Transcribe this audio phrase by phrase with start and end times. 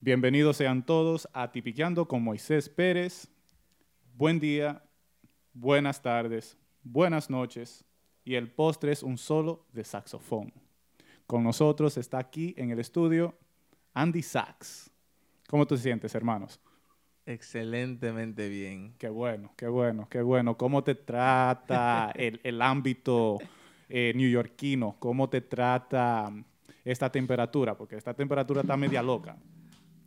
[0.00, 3.28] Bienvenidos sean todos a Tipiqueando con Moisés Pérez.
[4.14, 4.80] Buen día,
[5.52, 7.84] buenas tardes, buenas noches
[8.24, 10.52] y el postre es un solo de saxofón.
[11.26, 13.36] Con nosotros está aquí en el estudio
[13.92, 14.88] Andy Sax.
[15.48, 16.60] ¿Cómo te sientes, hermanos?
[17.26, 18.94] Excelentemente bien.
[18.98, 20.56] Qué bueno, qué bueno, qué bueno.
[20.56, 23.38] ¿Cómo te trata el, el ámbito
[23.88, 24.94] eh, neoyorquino?
[25.00, 26.32] ¿Cómo te trata
[26.84, 27.76] esta temperatura?
[27.76, 29.36] Porque esta temperatura está media loca.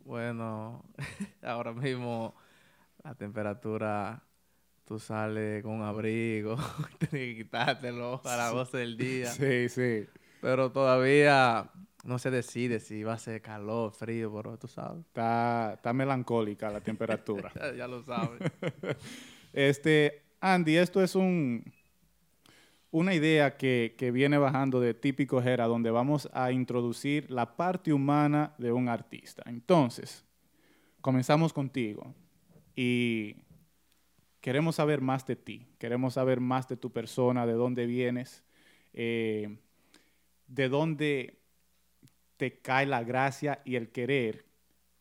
[0.04, 0.84] Bueno,
[1.42, 2.34] ahora mismo
[3.04, 4.22] la temperatura,
[4.84, 6.56] tú sales con un abrigo,
[6.98, 9.26] tienes que quitártelo a las 12 del día.
[9.28, 10.06] Sí, sí.
[10.40, 11.70] Pero todavía
[12.04, 15.06] no se decide si va a ser calor, frío, pero tú sabes.
[15.06, 17.52] Está, está melancólica la temperatura.
[17.54, 18.40] Ya, ya lo sabes.
[19.52, 21.64] Este, Andy, esto es un,
[22.92, 28.54] una idea que, viene bajando de Típico Jera, donde vamos a introducir la parte humana
[28.58, 29.42] de un artista.
[29.46, 30.24] Entonces,
[31.00, 32.14] comenzamos contigo
[32.76, 33.36] y
[34.42, 38.44] queremos saber más de ti, queremos saber más de tu persona, de dónde vienes,
[38.92, 39.56] eh,
[40.46, 41.40] de dónde
[42.36, 44.44] te cae la gracia y el querer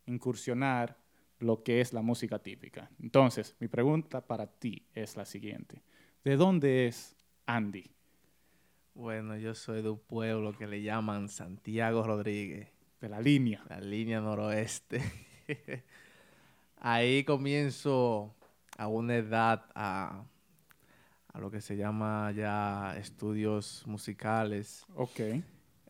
[0.06, 0.98] incursionar
[1.40, 2.90] lo que es la música típica.
[3.02, 5.82] Entonces, mi pregunta para ti es la siguiente.
[6.24, 7.18] ¿De dónde es
[7.56, 7.90] Andy?
[8.94, 12.68] Bueno, yo soy de un pueblo que le llaman Santiago Rodríguez,
[13.00, 13.64] De la línea.
[13.70, 15.02] la línea noroeste.
[16.78, 18.34] Ahí comienzo
[18.78, 20.24] a una edad a,
[21.34, 24.86] a lo que se llama ya estudios musicales.
[24.96, 25.20] Ok.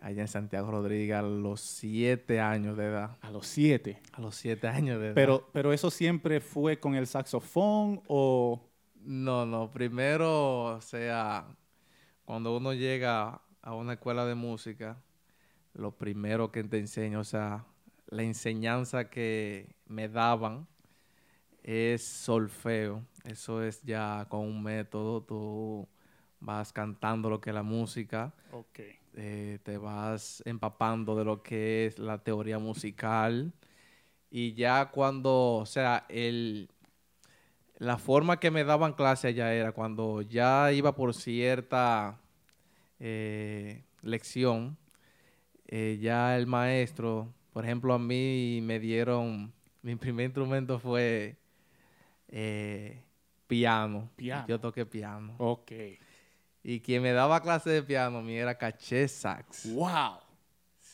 [0.02, 3.18] allá en Santiago Rodríguez a los siete años de edad.
[3.22, 4.02] A los siete.
[4.14, 5.16] A los siete años de edad.
[5.16, 8.68] Pero, pero eso siempre fue con el saxofón o...
[9.04, 9.72] No, no.
[9.72, 11.46] Primero, o sea,
[12.26, 15.02] cuando uno llega a una escuela de música,
[15.74, 17.66] lo primero que te enseño, o sea,
[18.08, 20.68] la enseñanza que me daban
[21.64, 23.06] es solfeo.
[23.24, 25.88] Eso es ya con un método, tú
[26.40, 28.34] vas cantando lo que es la música.
[28.52, 28.80] Ok.
[29.14, 33.54] eh, te vas empapando de lo que es la teoría musical
[34.30, 36.70] y ya cuando, o sea, el,
[37.82, 42.22] la forma que me daban clase allá era cuando ya iba por cierta
[43.00, 44.78] eh, lección,
[45.66, 51.38] eh, ya el maestro, por ejemplo, a mí me dieron, mi primer instrumento fue
[52.28, 53.02] eh,
[53.48, 54.12] piano.
[54.16, 54.46] Piano.
[54.48, 55.34] Yo toqué piano.
[55.40, 55.72] Ok.
[56.62, 59.74] Y quien me daba clase de piano a mí era Caché Sax.
[59.74, 60.20] ¡Wow!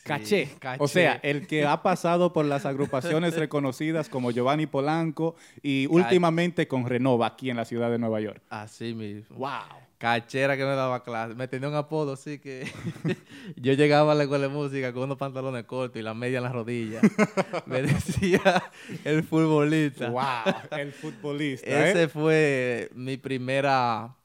[0.08, 0.50] Sí, Caché.
[0.56, 0.88] O caché.
[0.88, 6.86] sea, el que ha pasado por las agrupaciones reconocidas como Giovanni Polanco y últimamente con
[6.86, 8.42] Renova aquí en la ciudad de Nueva York.
[8.50, 9.38] Así mismo.
[9.38, 9.88] ¡Wow!
[9.98, 11.34] Cachera que me daba clase.
[11.34, 12.72] Me tenía un apodo, así que
[13.56, 16.44] yo llegaba a la escuela de música con unos pantalones cortos y la media en
[16.44, 17.02] las rodillas.
[17.66, 18.64] me decía
[19.04, 20.10] el futbolista.
[20.10, 20.54] ¡Wow!
[20.78, 21.68] El futbolista.
[21.68, 21.92] ¿eh?
[21.92, 24.16] Ese fue mi primera,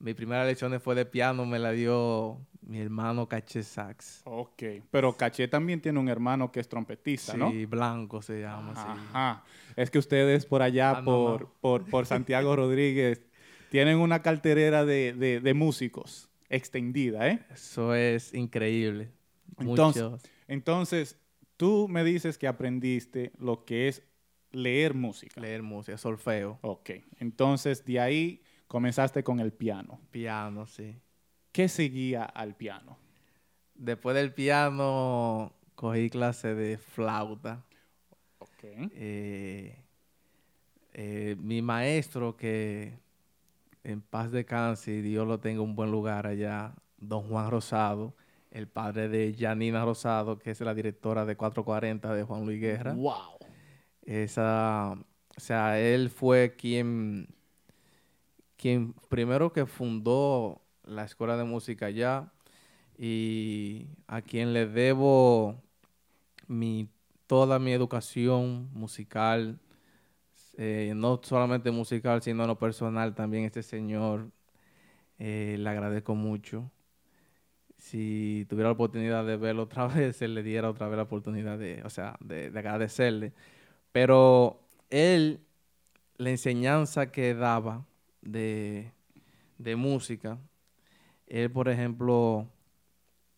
[0.00, 4.20] mi primera lección fue de piano, me la dio mi hermano Caché Sax.
[4.24, 4.62] Ok.
[4.90, 7.52] Pero Caché también tiene un hermano que es trompetista, Sí, ¿no?
[7.68, 8.82] Blanco se llama, sí.
[8.86, 9.44] Ajá.
[9.74, 11.52] Es que ustedes por allá, Ah, no, por, no.
[11.60, 13.22] Por, por Santiago Rodríguez,
[13.70, 17.44] tienen una carterera de, de- de músicos extendida, ¿eh?
[17.50, 19.10] Eso es increíble.
[19.58, 20.22] Entonces, Muchos.
[20.46, 21.18] Entonces,
[21.56, 24.02] tú me dices que aprendiste lo que es
[24.52, 25.40] leer música.
[25.40, 26.90] Leer música, solfeo, Ok.
[27.18, 30.00] Entonces, de ahí comenzaste con el piano.
[30.10, 30.96] piano, sí.
[31.58, 32.96] ¿Qué seguía al piano?
[33.74, 37.64] Después del piano cogí clase de flauta.
[38.38, 38.62] Ok.
[38.62, 39.76] Eh,
[40.92, 43.00] eh, mi maestro, que
[43.82, 48.14] en paz descanse y Dios lo tenga en un buen lugar allá, don Juan Rosado,
[48.52, 52.92] el padre de Janina Rosado, que es la directora de 440 de Juan Luis Guerra.
[52.92, 53.36] ¡Wow!
[54.02, 54.92] Esa,
[55.36, 57.26] o sea, él fue quien,
[58.56, 62.32] quien primero que fundó la escuela de música allá
[62.98, 65.62] y a quien le debo
[66.48, 66.88] mi,
[67.26, 69.58] toda mi educación musical,
[70.56, 74.30] eh, no solamente musical, sino en lo personal también este señor,
[75.18, 76.70] eh, le agradezco mucho.
[77.78, 81.58] Si tuviera la oportunidad de verlo otra vez, él le diera otra vez la oportunidad
[81.58, 83.32] de, o sea, de, de agradecerle.
[83.92, 84.60] Pero
[84.90, 85.40] él,
[86.16, 87.86] la enseñanza que daba
[88.22, 88.92] de,
[89.58, 90.38] de música,
[91.28, 92.48] él, por ejemplo,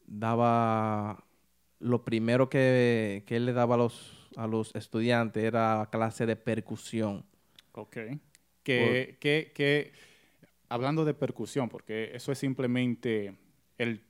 [0.07, 1.25] daba
[1.79, 6.37] lo primero que, que él le daba a los, a los estudiantes era clase de
[6.37, 7.25] percusión.
[7.73, 7.97] Ok.
[8.63, 9.93] Que, que, que,
[10.69, 13.35] hablando de percusión, porque eso es simplemente
[13.79, 14.03] el,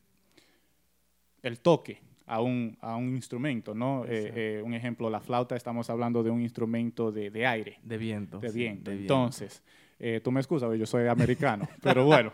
[1.43, 4.05] el toque a un, a un instrumento, ¿no?
[4.05, 7.79] Eh, eh, un ejemplo, la flauta, estamos hablando de un instrumento de, de aire.
[7.83, 8.39] De viento.
[8.39, 8.91] De viento.
[8.91, 9.63] Entonces,
[10.03, 12.33] eh, tú me excusas, yo soy americano, pero bueno,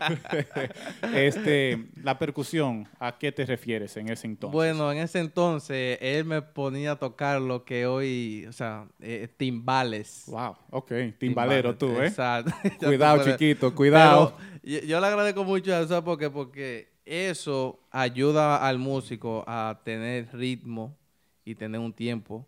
[1.13, 4.53] este, la percusión, ¿a qué te refieres en ese entonces?
[4.53, 9.27] Bueno, en ese entonces él me ponía a tocar lo que hoy, o sea, eh,
[9.35, 10.23] timbales.
[10.27, 12.07] Wow, ok, timbalero tú, ¿eh?
[12.07, 12.53] Exacto.
[12.79, 14.37] cuidado, chiquito, cuidado.
[14.63, 20.95] yo, le agradezco mucho a eso porque, porque eso ayuda al músico a tener ritmo
[21.43, 22.47] y tener un tiempo.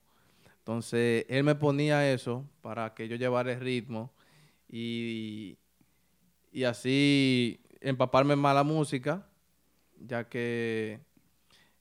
[0.60, 4.13] Entonces, él me ponía eso para que yo llevara el ritmo
[4.69, 5.57] y,
[6.51, 9.27] y así empaparme más la música,
[10.00, 11.00] ya que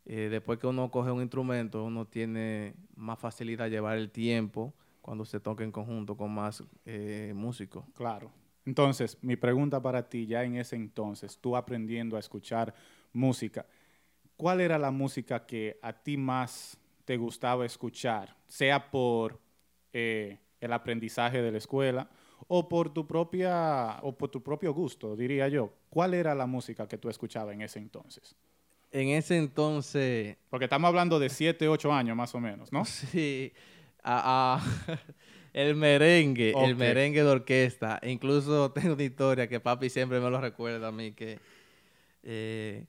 [0.07, 4.75] eh, después que uno coge un instrumento, uno tiene más facilidad de llevar el tiempo
[5.03, 7.85] cuando se toca en conjunto con más eh, músicos.
[7.95, 8.31] Claro.
[8.65, 12.75] Entonces, mi pregunta para ti, ya en ese entonces, tú aprendiendo a escuchar
[13.13, 13.67] música,
[14.37, 18.37] ¿cuál era la música que a ti más te gustaba escuchar?
[18.47, 19.41] Sea por
[19.93, 22.11] eh, el aprendizaje de la escuela
[22.49, 25.73] o por tu propia o por tu propio gusto, diría yo.
[25.91, 28.35] ¿Cuál era la música que tú escuchabas en ese entonces?
[28.91, 30.37] En ese entonces...
[30.49, 32.85] Porque estamos hablando de 7, 8 años más o menos, ¿no?
[32.85, 33.53] Sí.
[35.53, 38.01] el merengue, el merengue de orquesta.
[38.03, 41.39] Incluso tengo una historia que papi siempre me lo recuerda a mí, que
[42.23, 42.87] eh,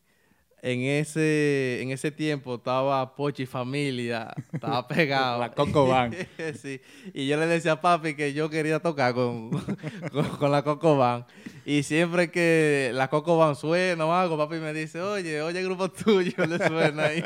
[0.62, 5.40] en ese, en ese tiempo estaba Pochi Familia, estaba pegado.
[5.40, 6.16] la Coco Band.
[6.62, 6.82] sí.
[7.14, 9.52] Y yo le decía a papi que yo quería tocar con,
[10.40, 11.26] con, la Coco Band.
[11.66, 15.66] Y siempre que la Coco Band suena o algo, papi me dice, oye, oye, el
[15.66, 17.24] grupo tuyo le suena ahí.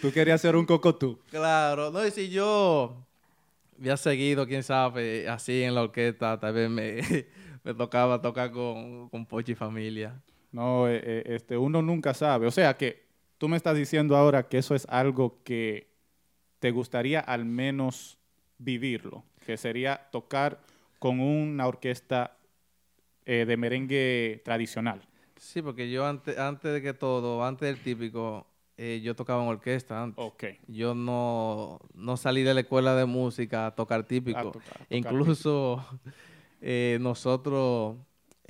[0.00, 1.18] tú querías ser un coco tú.
[1.30, 1.90] Claro.
[1.90, 3.06] No, y si yo
[3.78, 7.00] había seguido, quién sabe, así en la orquesta, tal vez me,
[7.64, 10.20] me tocaba tocar con, con Pochi Familia.
[10.52, 12.46] No, eh, eh, este, uno nunca sabe.
[12.46, 13.04] O sea que
[13.38, 15.88] tú me estás diciendo ahora que eso es algo que
[16.58, 18.18] te gustaría al menos
[18.58, 20.60] vivirlo, que sería tocar
[20.98, 22.36] con una orquesta
[23.24, 25.00] eh, de merengue tradicional.
[25.36, 28.46] Sí, porque yo antes, antes de que todo, antes del típico,
[28.76, 30.24] yo tocaba en orquesta antes.
[30.24, 30.58] Okay.
[30.66, 34.52] Yo no, no, salí de la escuela de música a tocar típico.
[34.88, 35.84] Incluso
[37.00, 37.96] nosotros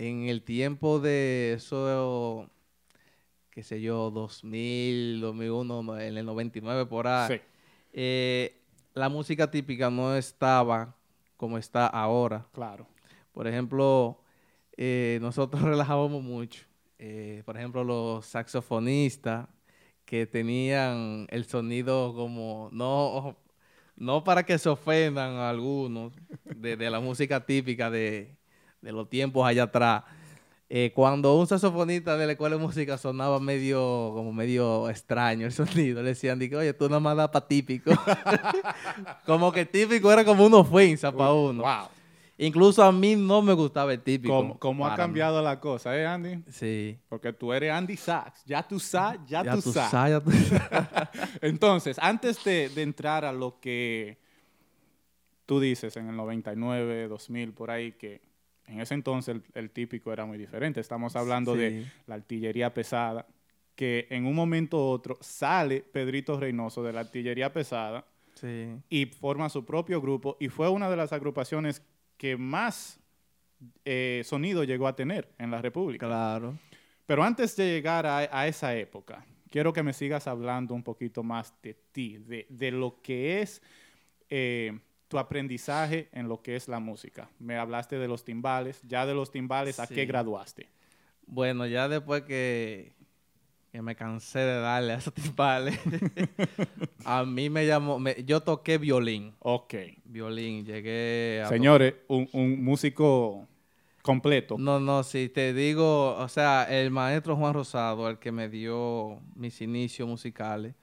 [0.01, 2.49] en el tiempo de eso,
[3.51, 7.43] qué sé yo, 2000, 2001, en el 99 por ahí,
[7.93, 8.63] eh,
[8.95, 10.97] la música típica no estaba
[11.37, 12.47] como está ahora.
[12.53, 12.87] Claro.
[13.33, 14.23] Por ejemplo,
[14.79, 16.65] eh, nosotros relajábamos mucho.
[16.99, 19.49] Eh, por ejemplo, los saxofonistas
[20.07, 23.37] que tenían el sonido como no
[23.97, 26.15] no para que se ofendan a algunos
[26.45, 28.40] de la música típica de,
[28.81, 30.05] de los tiempos allá atrás,
[30.73, 35.53] eh, cuando un saxofonista de la escuela de música sonaba medio, como medio extraño el
[35.53, 37.91] sonido, le decían, oye, tú nada más das para típico.
[39.27, 41.65] como que típico era como una ofensa para uno.
[41.65, 41.89] Wow.
[42.39, 44.57] Incluso a mí no me gustaba el típico.
[44.61, 46.43] ¿Cómo, ha cambiado la cosa, eh, Andy?
[46.49, 46.99] Sí.
[47.09, 48.45] Porque tú eres Andy Sachs.
[48.47, 50.23] Ya tú sabes, ya, tú sabes.
[51.43, 54.19] Entonces, antes de, de entrar a lo que
[55.45, 58.30] tú dices en el 99, 2000, por ahí, que
[58.71, 60.81] en ese entonces el, típico era muy diferente.
[60.81, 63.27] Estamos hablando de la artillería pesada,
[63.75, 68.05] que en un momento u otro sale Pedrito Reynoso de la artillería pesada
[68.89, 71.83] y forma su propio grupo y fue una de las agrupaciones
[72.17, 73.01] que más
[73.85, 76.07] eh, sonido llegó a tener en la República.
[76.07, 76.57] Claro.
[77.07, 81.53] Pero antes de llegar a, esa época, quiero que me sigas hablando un poquito más
[81.61, 83.61] de ti, de, lo que es...
[84.29, 84.79] Eh,
[85.11, 87.29] tu aprendizaje en lo que es la música.
[87.41, 90.69] Me hablaste de los timbales, ya de los timbales, ¿a qué graduaste?
[91.27, 92.93] Bueno, ya después que,
[93.73, 95.77] me cansé de darle a esos timbales,
[97.05, 99.35] a mí me llamó, yo toqué violín.
[99.41, 99.75] Ok.
[100.05, 101.49] Violín, llegué a...
[101.49, 103.49] Señores, un, un músico
[104.03, 104.59] completo.
[104.59, 109.21] No, no, si te digo, o sea, el maestro Juan Rosado, el que me dio
[109.35, 110.77] mis inicios musicales,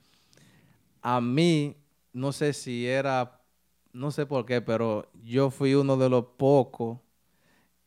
[1.01, 1.77] a mí,
[2.11, 3.36] no sé si era
[3.93, 6.99] no sé por qué, pero yo fui uno de los pocos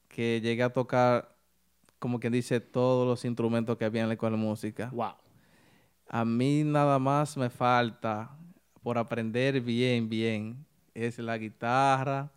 [0.08, 1.36] que llegué a tocar,
[1.98, 4.90] como quien dice, todos los instrumentos que había en la escuela de música.
[4.92, 5.14] Wow.
[6.08, 8.30] A mí nada más me falta
[8.82, 12.30] por aprender bien, bien, es la guitarra,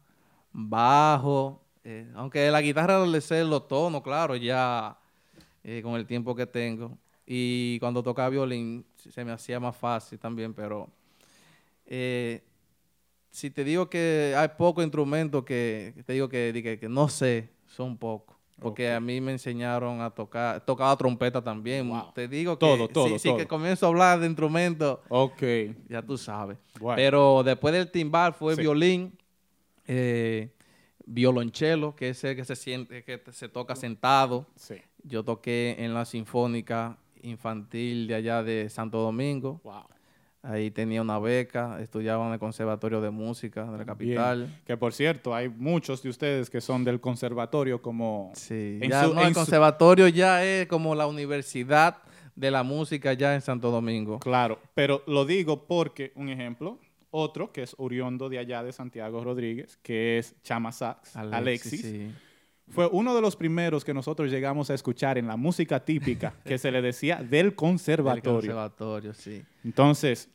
[0.52, 4.98] bajo, eh, aunque la guitarra le sé los tonos, claro, ya
[5.64, 6.98] eh, con el tiempo que tengo.
[7.26, 10.90] Y cuando tocaba violín se me hacía más fácil también, pero
[11.86, 12.44] eh,
[13.34, 17.98] si te digo que hay pocos instrumentos que, te digo que, que, no sé, son
[17.98, 18.38] pocos.
[18.60, 21.90] porque a mí me enseñaron a tocar, tocaba trompeta también.
[21.90, 22.12] Wow.
[22.14, 23.38] Te digo que Todo, todo, sí, sí todo.
[23.40, 25.42] que comienzo a hablar de instrumentos, Ok.
[25.90, 26.60] ya tú sabes.
[26.96, 28.62] Pero después del timbal fue Sí.
[28.62, 29.18] violín,
[29.88, 30.52] eh,
[31.08, 34.46] violonchelo, que es el que se siente, que se toca sentado.
[34.56, 34.76] Sí.
[35.04, 39.60] Yo toqué en la Sinfónica Infantil de allá de Santo Domingo.
[39.64, 39.84] Wow.
[40.46, 44.50] Ahí tenía una beca, estudiaba en el Conservatorio de Música de la capital.
[44.66, 48.32] Que por cierto, hay muchos de ustedes que son del conservatorio como...
[48.36, 51.98] Sí, En ya su- no, el su- conservatorio ya es como la universidad
[52.36, 54.20] de la música ya en Santo Domingo.
[54.20, 56.78] Claro, pero lo digo porque, un ejemplo,
[57.10, 62.12] otro que es oriundo de allá de Santiago Rodríguez, que es Chama Sax, Alexis, sí.
[62.70, 66.58] Fue uno de los primeros que nosotros llegamos a escuchar en la música típica que
[66.58, 68.34] se le decía del Del conservatorio.
[68.34, 69.44] conservatorio, sí.
[69.64, 70.30] Entonces,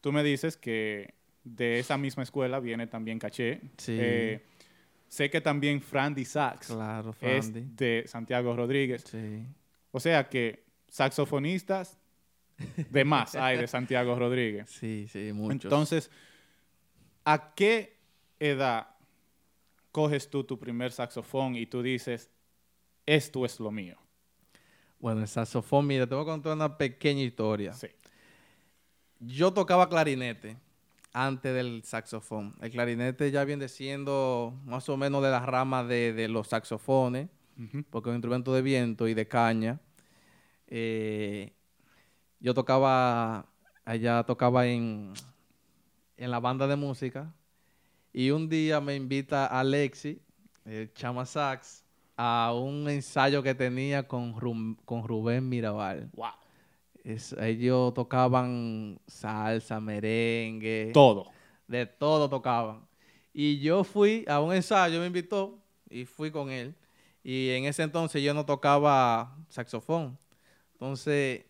[0.00, 3.60] tú me dices que de esa misma escuela viene también Caché.
[3.78, 3.96] Sí.
[3.98, 4.44] Eh,
[5.08, 7.66] sé que también Frandy Sax Claro, es Frandy.
[7.74, 9.04] de Santiago Rodríguez.
[9.10, 9.44] Sí.
[9.90, 11.98] O sea que saxofonistas
[12.90, 14.70] de más hay de Santiago Rodríguez.
[14.70, 15.64] Sí, sí, muchos.
[15.64, 16.10] Entonces,
[17.24, 17.96] ¿a qué
[18.38, 18.88] edad
[19.94, 22.28] coges tú tu primer saxofón y tú dices,
[23.06, 23.96] esto es lo mío?
[25.04, 27.74] bueno, el saxofón, mira, te voy a contar una pequeña historia.
[27.74, 27.88] Sí.
[29.20, 30.56] Yo tocaba clarinete
[31.12, 32.54] antes del saxofón.
[32.62, 37.28] El clarinete ya viene siendo más o menos de la rama de, de los saxofones,
[37.90, 39.78] porque es un instrumento de viento y de caña.
[40.68, 41.52] Eh,
[42.40, 43.44] yo tocaba,
[43.84, 45.12] allá tocaba en,
[46.16, 47.30] en la banda de música,
[48.14, 50.18] y un día me invita Alexi,
[50.64, 51.84] el chama sax,
[52.16, 54.32] a un ensayo que tenía con,
[54.84, 56.08] con Rubén Mirabal.
[56.14, 56.28] Wow.
[57.02, 61.30] Es- ellos tocaban salsa, merengue, Todo.
[61.68, 62.86] de todo tocaban.
[63.32, 65.58] Y yo fui a un ensayo, me invitó
[65.90, 66.74] y fui con él.
[67.24, 70.16] Y en ese entonces yo no tocaba saxofón.
[70.74, 71.44] Entonces,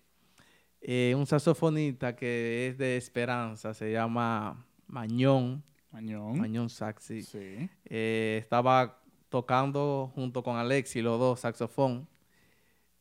[0.81, 5.63] eh, un saxofonista que es de Esperanza, se llama Mañón,
[5.95, 6.39] Mañón.
[6.41, 7.69] Mañón Saxi, Sí.
[7.87, 8.99] eh, estaba
[9.29, 12.09] tocando junto con Alexi, los dos, saxofón.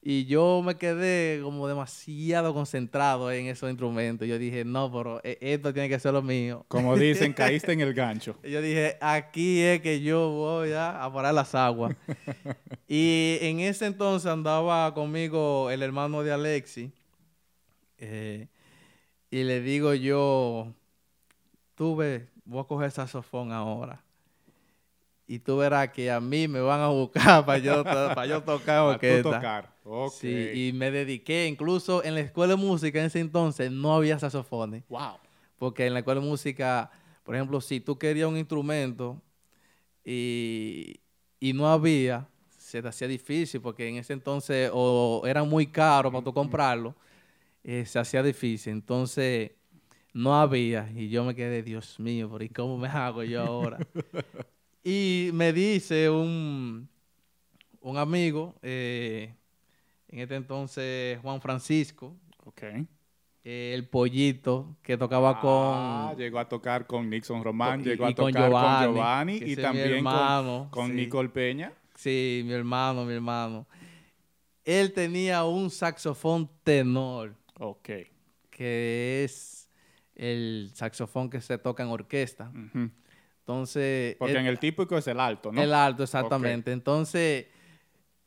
[0.06, 4.28] Y yo me quedé como demasiado concentrado en esos instrumentos.
[4.28, 6.66] Yo dije, no, pero e- esto tiene que ser lo mío.
[6.68, 8.38] Como dicen, caíste en el gancho.
[8.44, 11.96] Yo dije, aquí es que yo voy a, a parar las aguas.
[12.88, 16.92] y en ese entonces andaba conmigo el hermano de Alexi.
[17.98, 18.48] eh,
[19.32, 20.74] y le digo yo,
[21.76, 24.04] tú ves, voy a coger saxofón ahora.
[25.26, 28.82] Y tú verás que a mí me van a buscar para yo, para yo tocar
[28.82, 29.32] orquesta.
[29.32, 29.74] tocar.
[29.84, 30.14] Ok.
[30.14, 34.20] Sí, y me dediqué, incluso en la escuela de música en ese entonces no había
[34.20, 34.84] saxofones.
[34.90, 35.18] Wow.
[35.58, 36.92] Porque en la escuela de música,
[37.24, 39.22] por ejemplo, si tú querías un instrumento
[40.04, 41.00] y,
[41.40, 46.12] y no había, se te hacía difícil porque en ese entonces o era muy caro
[46.12, 46.96] para tú comprarlo,
[47.64, 48.74] eh, se hacía difícil.
[48.74, 49.52] Entonces
[50.14, 53.80] no había y yo me quedé, Dios mío, ¿por ¿y cómo me hago yo ahora?
[54.84, 56.88] y me dice un,
[57.82, 59.34] un amigo, eh,
[60.10, 62.16] en este entonces Juan Francisco,
[62.46, 62.62] Ok.
[63.44, 68.14] eh, el pollito que tocaba Ah, con llegó a tocar con Nixon Román, llegó a
[68.14, 70.94] con tocar Giovanni, con Giovanni y también con, con sí.
[70.94, 71.74] Nicole Peña.
[71.96, 73.66] sí, mi hermano, mi hermano.
[74.66, 77.90] Él tenía un saxofón tenor, Ok.
[78.50, 79.53] que es
[80.16, 82.52] el saxofón que se toca en orquesta.
[83.40, 85.62] Entonces, Porque en el típico es el alto, ¿no?
[85.62, 86.72] el alto, exactamente.
[86.72, 87.48] Entonces,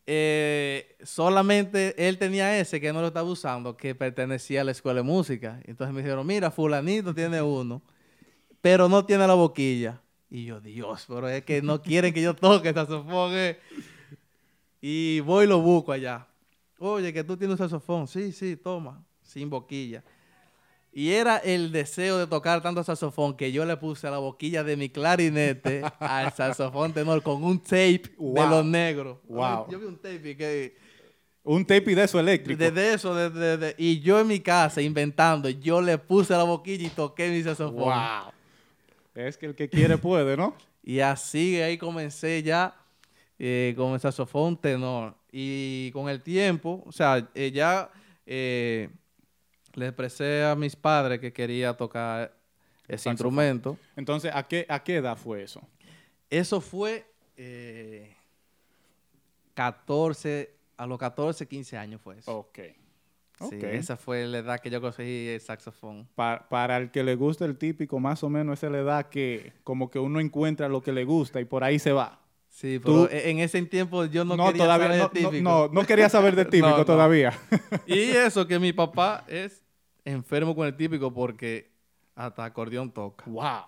[0.07, 5.00] eh, solamente él tenía ese que no lo estaba usando, que pertenecía a la escuela
[5.00, 5.61] de música.
[5.64, 7.83] Entonces me dijeron, mira, fulanito tiene uno,
[8.61, 10.00] pero no tiene la boquilla.
[10.28, 13.33] Y yo, Dios, pero es que no quieren que yo toque saxofón.
[13.35, 13.59] eh".
[14.81, 16.26] Y voy y lo busco allá.
[16.78, 18.07] Oye, que tú tienes un saxofón.
[18.07, 20.05] Sí, sí, toma, sin boquilla.
[20.99, 24.65] Y era el deseo de tocar tanto saxofón que yo le puse a la boquilla
[24.65, 29.19] de mi clarinete al saxofón tenor con un tape de los negros.
[29.29, 29.67] Wow.
[29.71, 30.75] Yo vi un tape que
[31.45, 32.59] Un tape de eso eléctrico.
[32.59, 36.33] de, de eso, de, de- de- y yo en mi casa inventando, yo le puse
[36.33, 37.75] a la boquilla y toqué mi saxofón.
[37.76, 38.33] Wow.
[39.15, 40.55] Es que el que quiere puede, ¿no?
[40.83, 42.75] Y así ahí comencé ya
[43.38, 45.15] eh, con el saxofón tenor.
[45.31, 47.91] Y con el tiempo, o sea, eh, ya
[48.25, 48.88] eh,
[49.76, 52.35] le expresé a mis padres que quería tocar
[52.88, 53.12] ese Saxofón.
[53.12, 53.78] instrumento.
[53.97, 55.61] Entonces, ¿a qué, ¿a qué edad fue eso?
[56.30, 57.06] Eso fue
[57.37, 58.14] eh,
[59.54, 62.38] 14, a los 14, 15 años fue eso.
[62.38, 62.59] Ok.
[63.50, 66.09] Sí, esa fue la edad que yo conseguí el saxofón.
[66.14, 69.09] Pa- para el que le gusta el típico, más o menos esa es la edad
[69.11, 72.18] que como que uno encuentra lo que le gusta y por ahí se va.
[72.49, 75.21] Sí, Tú- pero e- en ese tiempo yo no, No, quería todavía saber no, de
[75.21, 75.42] no, típico.
[75.42, 76.85] no, no quería saber de típico No, no.
[76.87, 77.38] todavía.
[77.87, 79.62] Y eso que mi papá es
[80.07, 81.71] enfermo con el típico porque
[82.15, 83.25] hasta acordeón toca.
[83.27, 83.63] wow.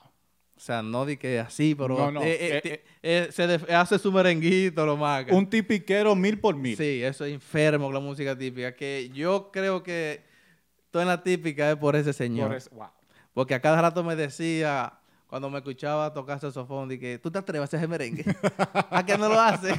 [0.56, 4.10] O sea, no di que así, pero No, no, eh, eh, eh, se hace su
[4.10, 5.32] merenguito, lo maga.
[5.32, 6.76] Un tipiquero mil por mil.
[6.76, 8.74] Sí, eso es enfermo con la música típica.
[8.74, 10.20] Que yo creo que
[10.90, 12.48] toda la típica es por ese señor.
[12.48, 12.88] Por eso- wow.
[13.32, 14.94] Porque a cada rato me decía,
[15.28, 18.24] cuando me escuchaba tocar saxofón, que tú te atreves a hacer merengue.
[18.90, 19.78] ¿A qué no lo haces?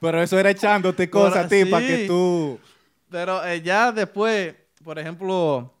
[0.00, 2.58] Pero eso era echándote cosas a ti para que tú...
[3.10, 5.72] Pero eh, ya después, por ejemplo,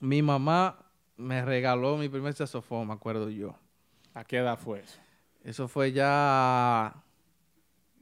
[0.00, 0.78] mi mamá
[1.16, 3.54] me regaló mi primer saxofón, me acuerdo yo.
[4.12, 4.98] ¿A qué edad fue eso?
[5.42, 6.94] Eso fue ya,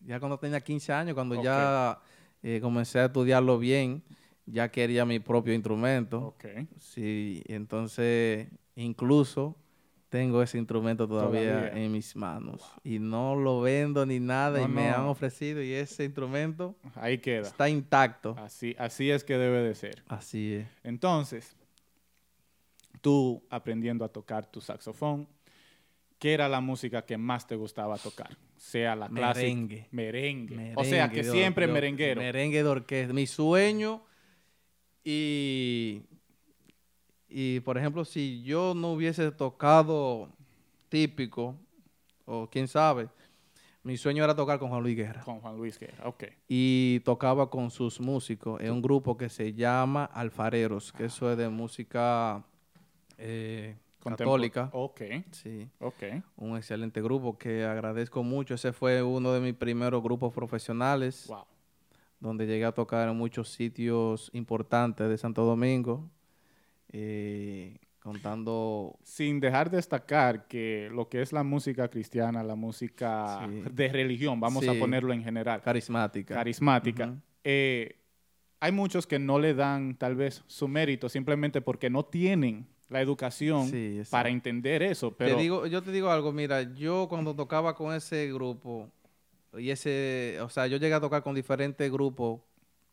[0.05, 2.01] ya cuando tenía 15 años, cuando ya
[2.43, 4.03] eh, comencé a estudiarlo bien,
[4.47, 6.19] ya quería mi propio instrumento.
[6.29, 6.45] Ok.
[6.79, 9.57] Sí, entonces incluso
[10.12, 11.83] tengo ese instrumento todavía, Todavía.
[11.85, 12.61] en mis manos.
[12.85, 14.95] Y no lo vendo ni nada No, y me no.
[14.97, 17.49] han ofrecido y ese instrumento Ahí queda.
[17.49, 18.37] está intacto.
[18.38, 20.02] Así, así es que debe de ser.
[20.09, 20.69] Así es.
[20.85, 21.57] Entonces,
[23.00, 25.26] tú aprendiendo a tocar tu saxofón,
[26.19, 28.37] ¿qué era la música que más te gustaba tocar?
[28.59, 29.40] Sea la clásica.
[29.47, 29.88] Merengue.
[29.92, 30.73] Merengue.
[30.76, 32.21] O sea, que de siempre de merenguero.
[32.21, 33.14] Merengue de orquesta.
[33.14, 34.02] Mi sueño
[35.02, 36.02] y,
[37.33, 40.29] y, por ejemplo, si yo no hubiese tocado
[40.89, 41.57] típico,
[42.25, 43.09] o quién sabe,
[43.83, 45.23] mi sueño era tocar con Juan Luis Guerra.
[45.25, 46.07] Con Juan Luis Guerra.
[46.09, 46.25] Ok.
[46.49, 51.37] Y tocaba con sus músicos en un grupo que se llama Alfareros, que eso es
[51.37, 52.45] de música
[53.19, 53.75] eh,
[54.05, 54.71] católica.
[54.73, 55.01] Ok.
[55.33, 56.03] Sí Ok.
[56.37, 58.55] un excelente grupo que agradezco mucho.
[58.55, 61.45] Ese fue uno de mis primeros grupos profesionales, Wow.
[62.21, 66.09] donde llegué a tocar en muchos sitios importantes de Santo Domingo,
[66.93, 68.99] eh, contando...
[69.03, 73.63] Sin dejar de destacar que lo que es la música cristiana, la música Sí.
[73.73, 76.35] de religión, vamos a ponerlo en general, Carismática.
[76.35, 77.97] carismática, eh,
[78.61, 83.01] hay muchos que no le dan tal vez su mérito simplemente porque no tienen la
[83.01, 85.17] educación Sí, para entender eso.
[85.17, 88.91] Pero Te digo, yo te digo algo, mira, yo cuando tocaba con ese grupo,
[89.57, 92.41] y ese, o sea, yo llegué a tocar con diferentes grupos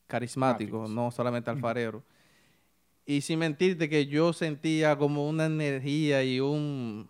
[0.06, 0.90] carismáticos, Carismáticos.
[0.90, 2.02] no solamente alfareros.
[3.10, 7.08] Y sin mentirte que yo sentía como una energía y un,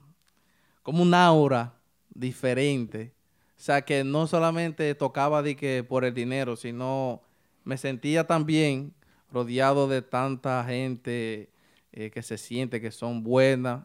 [0.82, 1.74] como un aura
[2.14, 3.12] diferente.
[3.58, 7.20] O sea, que no solamente tocaba de que por el dinero, sino
[7.64, 8.94] me sentía también
[9.30, 11.50] rodeado de tanta gente
[11.92, 13.84] eh, que se siente que son buenas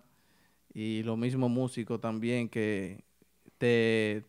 [0.73, 3.03] y los mismos músicos también que
[3.57, 4.23] te,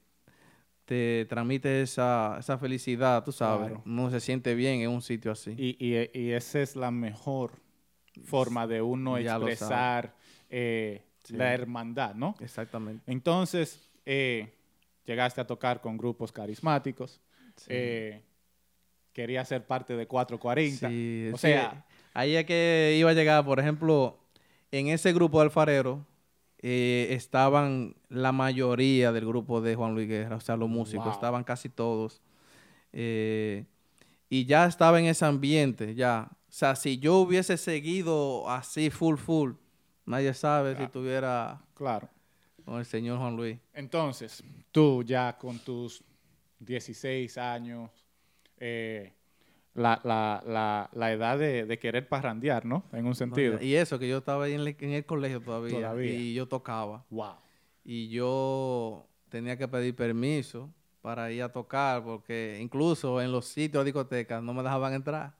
[0.84, 3.68] te transmite esa, esa felicidad, tú sabes.
[3.68, 3.82] Claro.
[3.86, 5.54] Uno se siente bien en un sitio así.
[5.56, 7.52] y, y- y esa es la mejor
[8.24, 10.14] forma de uno Ya expresar
[10.50, 11.36] eh, Sí.
[11.36, 12.36] la hermandad, ¿no?
[12.40, 13.02] Exactamente.
[13.10, 14.48] Entonces, eh,
[15.04, 17.20] llegaste a tocar con grupos carismáticos.
[17.56, 17.66] Sí.
[17.70, 18.22] eh,
[19.12, 20.88] quería ser parte de 440.
[20.88, 24.18] Sí, o sea, ahí es que iba a llegar, por ejemplo,
[24.70, 26.00] en ese grupo de alfareros
[26.58, 31.14] estaban la mayoría del grupo de Juan Luis Guerra, o sea, los músicos, Wow.
[31.14, 32.20] estaban casi todos.
[32.92, 36.28] Y ya estaba en ese ambiente, ya.
[36.56, 39.52] O sea, si yo hubiese seguido así full, full,
[40.06, 42.08] nadie sabe si tuviera claro.
[42.64, 43.58] con el señor Juan Luis.
[43.74, 44.42] Entonces,
[44.72, 46.02] tú ya con tus
[46.60, 47.90] 16 años,
[48.56, 49.12] eh,
[49.74, 52.84] la, la- la- la edad de, de querer parrandear, ¿no?
[52.90, 53.60] En un sentido.
[53.60, 56.10] Y eso, que yo estaba ahí en el, en el colegio todavía, Todavía.
[56.14, 57.04] y yo tocaba.
[57.10, 57.34] Wow.
[57.84, 60.70] y yo tenía que pedir permiso
[61.02, 65.35] para ir a tocar, porque incluso en los sitios de discotecas no me dejaban entrar.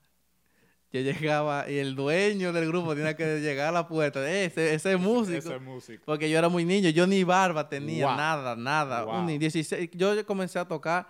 [0.91, 4.73] Yo llegaba y el dueño del grupo tenía que llegar a la puerta, "Eh, ese,
[4.73, 5.37] ese es músico.
[5.37, 6.03] Ese músico.
[6.05, 8.15] Porque yo era muy niño, yo ni barba tenía, Wow.
[8.15, 9.03] nada, nada.
[9.03, 9.25] Wow.
[9.25, 11.07] Ni 16, yo comencé a tocar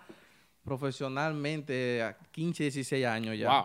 [0.64, 3.48] profesionalmente a 15, 16 años ya.
[3.50, 3.64] Wow.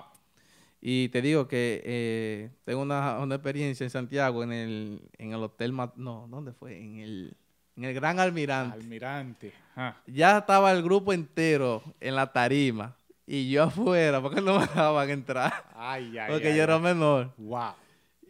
[0.82, 5.42] Y te digo que eh, tengo una, una experiencia en Santiago, en el, en el
[5.42, 5.74] Hotel...
[5.96, 6.78] No, ¿dónde fue?
[6.78, 7.38] En el,
[7.78, 8.78] en el Gran Almirante.
[8.78, 9.54] Almirante.
[9.78, 12.96] Ah, Ya estaba el grupo entero en la tarima.
[13.26, 15.66] Y yo afuera, porque no me dejaban entrar.
[15.76, 17.32] Ay, ay, porque ay, yo era menor.
[17.38, 17.74] Wow.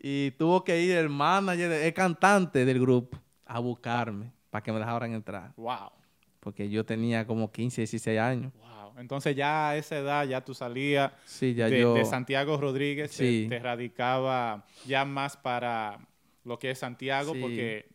[0.01, 4.79] Y tuvo que ir el manager, el cantante del grupo, a buscarme para que me
[4.79, 5.51] dejaran entrar.
[5.58, 5.91] Wow.
[6.39, 8.51] Porque yo tenía como 15, 16 años.
[8.60, 8.99] Wow.
[8.99, 11.93] Entonces ya a esa edad ya tú salías Sí, ya de, yo...
[11.95, 13.45] de Santiago Rodríguez, te- Sí.
[13.49, 15.99] te, radicaba ya más para
[16.43, 17.39] lo que es Santiago, Sí.
[17.41, 17.86] porque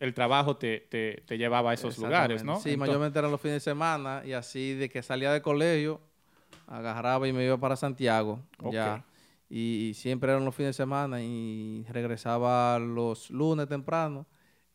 [0.00, 2.54] el trabajo te, te- te llevaba a esos lugares, ¿no?
[2.60, 6.00] Sí, Entonces- mayormente eran los fines de semana y así de que salía del colegio,
[6.68, 8.40] agarraba y me iba para Santiago.
[8.70, 9.04] Ya.
[9.50, 14.26] Y, siempre eran los fines de semana y regresaba los lunes temprano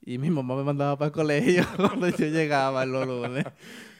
[0.01, 3.45] y mi mamá me mandaba para el colegio cuando yo llegaba los lunes.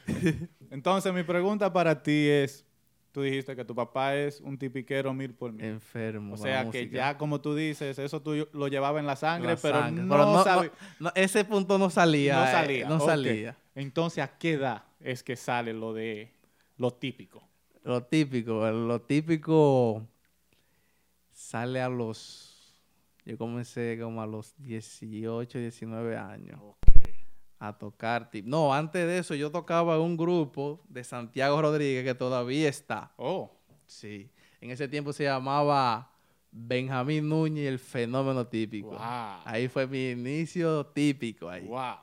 [0.72, 2.66] Entonces, mi pregunta para ti es,
[3.12, 5.64] tú dijiste que tu papá es un tipiquero mil por mil.
[5.64, 6.34] Enfermo.
[6.34, 6.96] O sea, que música.
[6.98, 10.04] ya como tú dices, eso tú lo llevaba en la sangre, La pero, sangre.
[10.04, 12.38] no, Pero no- sabe- no- ese punto no salía.
[12.38, 12.90] no eh, salía.
[12.90, 13.58] no salía.
[13.76, 16.34] Entonces, ¿a qué edad es que sale lo de
[16.78, 17.48] lo típico?
[17.84, 20.08] Lo típico, lo típico
[21.32, 22.50] sale a los...
[23.26, 26.60] Yo comencé como a los 18, 19 años
[27.60, 28.30] a tocar.
[28.44, 33.14] No, antes de eso yo tocaba un grupo de Santiago Rodríguez que todavía está.
[33.18, 33.52] Oh,
[33.86, 34.30] Sí.
[34.60, 36.10] En ese tiempo se llamaba
[36.52, 38.90] Benjamín Núñez el fenómeno típico.
[38.92, 39.00] wow.
[39.46, 41.68] Ahí fue mi inicio típico ahí.
[41.68, 41.98] Wow.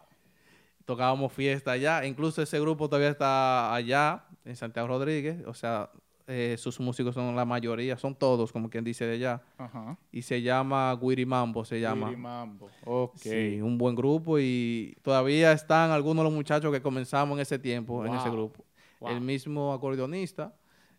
[0.85, 2.05] Tocábamos fiesta allá.
[2.07, 5.45] Incluso ese grupo todavía está allá, en Santiago Rodríguez.
[5.47, 5.91] O sea,
[6.27, 9.43] eh, sus músicos son la mayoría, son todos, como quien dice de allá.
[9.59, 9.99] Ajá.
[10.13, 12.07] Y se llama Guirimambo, se llama.
[12.07, 12.71] Guirimambo.
[12.85, 13.17] Ok.
[13.17, 17.59] Sí, un buen grupo y todavía están algunos de los muchachos que comenzamos en ese
[17.59, 18.65] tiempo, en ese grupo.
[19.01, 19.11] Wow.
[19.11, 20.55] El mismo acordeonista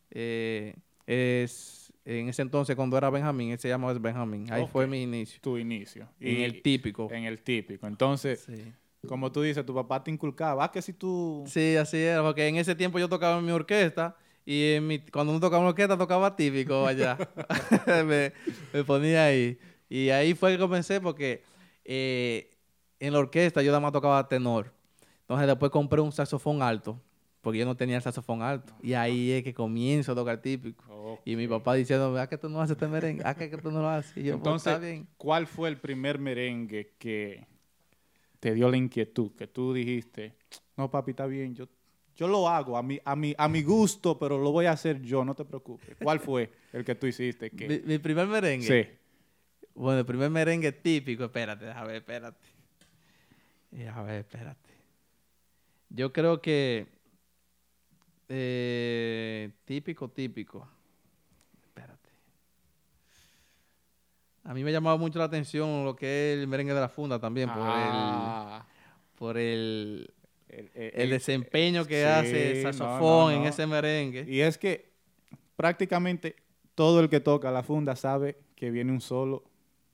[0.10, 0.76] eh,
[1.06, 4.52] es, en ese entonces cuando era Benjamín, él se llamaba Benjamín.
[4.52, 5.40] Ahí fue mi inicio.
[5.42, 6.10] Tu inicio.
[6.20, 7.10] En el típico.
[7.10, 7.88] En el típico.
[7.88, 8.74] Entonces, Sí.
[9.08, 10.64] Como tú dices, tu papá te inculcaba.
[10.66, 11.44] Ah, que si tú...
[11.48, 15.00] Sí, así era, porque en ese tiempo yo tocaba en mi orquesta y en mi-
[15.00, 17.18] cuando uno tocaba en orquesta tocaba típico allá.
[18.06, 18.32] me,
[18.74, 19.58] me ponía ahí.
[19.90, 21.44] Y ahí fue que comencé porque
[21.84, 22.56] eh,
[23.00, 24.72] en la orquesta yo nada más tocaba tenor.
[25.22, 27.00] Entonces después compré un saxofón alto,
[27.42, 28.74] porque yo no tenía el saxofón alto.
[28.84, 31.20] Y ahí es que comienzo a tocar típico.
[31.26, 33.24] Y mi papá diciendo, ¿a que tú no haces este merengue?
[33.26, 34.16] ¿A que que tú no lo haces?
[34.18, 35.08] Y yo, pues, Entonces, está bien.
[35.18, 37.46] ¿cuál fue el primer merengue que
[38.42, 39.32] te dio la inquietud?
[39.38, 40.36] Que tú dijiste,
[40.76, 41.70] no, papi, está bien, yo,
[42.16, 45.02] yo lo hago a mi, a, mi, a mi gusto, pero lo voy a hacer
[45.02, 45.96] yo, no te preocupes.
[46.04, 47.52] ¿Cuál fue el que tú hiciste?
[47.52, 47.68] Que...
[47.68, 48.68] Mi, mi primer merengue.
[48.68, 48.90] Sí.
[49.76, 52.46] Bueno, el primer merengue típico, espérate, déjame ver, espérate.
[53.70, 54.70] Déjame ver, espérate.
[55.90, 56.88] Yo creo que
[58.28, 60.68] eh, típico, típico.
[61.64, 62.10] Espérate.
[64.44, 67.20] A mí me llamaba mucho la atención lo que es el merengue de la funda
[67.20, 70.12] también, por Ah, el, por el,
[70.50, 74.26] el, el- el desempeño que sí, hace el no, saxofón no, en ese merengue.
[74.28, 74.92] Y es que
[75.56, 76.36] prácticamente
[76.76, 79.44] todo el que toca la funda sabe que viene un solo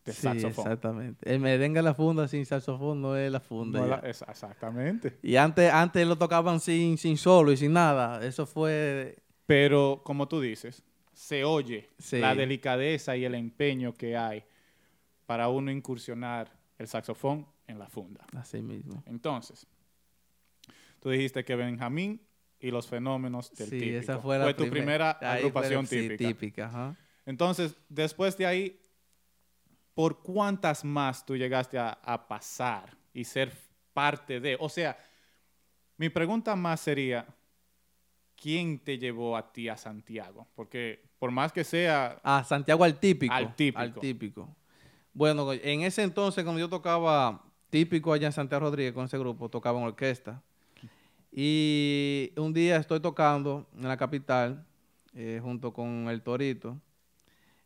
[0.06, 0.66] de Sí, saxofón.
[0.66, 1.30] exactamente.
[1.34, 3.86] El merengue de la funda sin saxofón no es la funda.
[3.86, 5.18] La- es- exactamente.
[5.22, 8.26] Y antes, antes lo tocaban sin, sin solo y sin nada.
[8.26, 9.18] Eso fue.
[9.46, 10.84] Pero como tú dices,
[11.18, 12.20] se oye Sí.
[12.20, 14.44] la delicadeza y el empeño que hay
[15.26, 18.24] para uno incursionar el saxofón en la funda.
[18.36, 19.02] Así mismo.
[19.08, 19.66] Entonces,
[21.00, 22.22] tú dijiste que Benjamín
[22.60, 24.00] y los fenómenos del sí, típico.
[24.00, 26.28] esa fue la tu primer- primera fue agrupación sí, típica.
[26.28, 26.96] típica, ajá.
[27.26, 28.80] Entonces, después de ahí,
[29.96, 33.52] ¿por cuántas más tú llegaste a, a pasar y ser
[33.92, 34.56] parte de?
[34.60, 34.96] O sea,
[35.98, 37.26] mi pregunta más sería,
[38.36, 40.48] ¿quién te llevó a ti a Santiago?
[40.56, 43.34] Porque por más que sea, Ah, Santiago al típico.
[43.34, 43.80] Al típico.
[43.82, 44.56] Al típico.
[45.14, 49.50] Bueno, en ese entonces, cuando yo tocaba típico allá en Santiago Rodríguez con ese grupo,
[49.50, 50.42] tocaba en orquesta.
[51.32, 54.66] Y un día estoy tocando en la capital
[55.14, 56.78] eh, junto con el Torito.